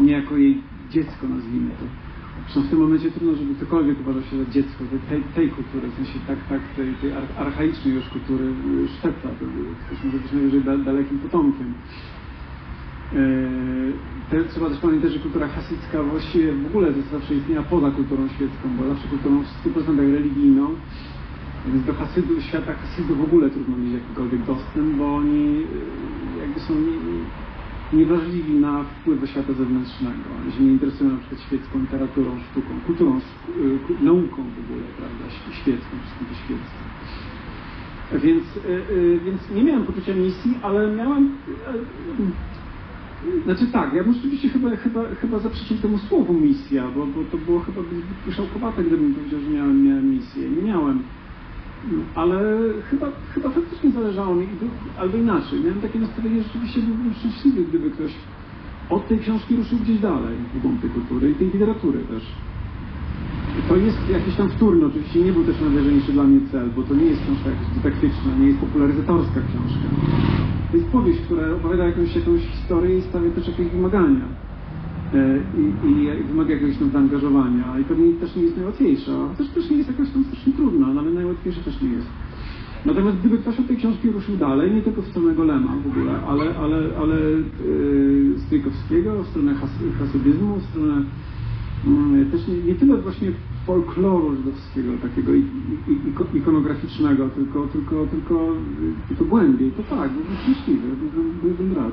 [0.00, 2.05] nie jako jej dziecko, nazwijmy to.
[2.44, 5.94] Zresztą w tym momencie trudno, żeby ktokolwiek uważał się za dziecko tej, tej kultury, w
[5.94, 8.44] sensie tak, tak tej, tej ar- archaicznej już kultury
[8.84, 9.44] y, szwedca, to
[9.86, 11.74] ktoś może być najwyżej da, dalekim potomkiem.
[13.12, 13.18] Yy,
[14.30, 18.76] Te, trzeba też pamiętać, że kultura hasycka właściwie w ogóle zawsze istniała poza kulturą świecką,
[18.76, 20.66] bo zawsze kulturą w 100% religijną,
[21.72, 26.60] więc do Hasydów, świata Hasydów w ogóle trudno mieć jakikolwiek dostęp, bo oni yy, jakby
[26.60, 26.96] są nie,
[27.92, 30.50] niewrażliwi na wpływy świata zewnętrznego.
[30.50, 33.20] Się nie interesują na przykład świecką literaturą, sztuką, kulturą,
[33.86, 36.86] ku- nauką w ogóle, prawda, św- świecką, wszystkim to świeckim.
[38.24, 41.38] Więc, yy, yy, więc nie miałem poczucia misji, ale miałem.
[43.44, 47.38] znaczy tak, ja bym rzeczywiście chyba, chyba, chyba zaprzeczył temu słowu misja, bo, bo to
[47.38, 48.18] było chyba zbyt
[48.84, 50.50] gdybym powiedział, że miałem, miałem misję.
[50.50, 51.02] Nie miałem.
[52.14, 52.38] Ale
[52.90, 54.46] chyba, chyba faktycznie zależało mi,
[54.98, 55.60] albo inaczej.
[55.60, 58.12] Miałem takie nastawienie, że rzeczywiście byłbym szczęśliwy, gdyby ktoś
[58.90, 62.22] od tej książki ruszył gdzieś dalej, w głąb tej kultury i tej literatury też.
[63.68, 66.94] To jest jakiś tam wtórny, oczywiście nie był też najważniejszy dla mnie cel, bo to
[66.94, 69.88] nie jest książka jakaś dydaktyczna, nie jest popularyzatorska książka.
[70.70, 74.24] To jest powieść, która opowiada jakąś, jakąś historię i stawia też jakieś wymagania.
[75.16, 77.78] E, I, i wymaga jakiegoś tam zaangażowania.
[77.80, 81.00] I pewnie też nie jest najłatwiejsza, chociaż też nie jest jakaś tam strasznie trudna, no
[81.00, 82.08] ale najłatwiejsza też nie jest.
[82.86, 86.12] Natomiast gdyby ktoś od tej książki ruszył dalej, nie tylko w stronę Golema w ogóle,
[86.28, 91.02] ale, ale, ale yy, Stryjkowskiego, w stronę has, hasydyzmu, w stronę
[91.86, 93.28] mm, też nie, nie tyle właśnie
[93.66, 95.46] folkloru żydowskiego, takiego i-
[96.34, 98.52] ikonograficznego, tylko, tylko, tylko,
[99.08, 100.88] tylko głębiej, to tak, byłbym szczęśliwy,
[101.42, 101.92] byłbym rad.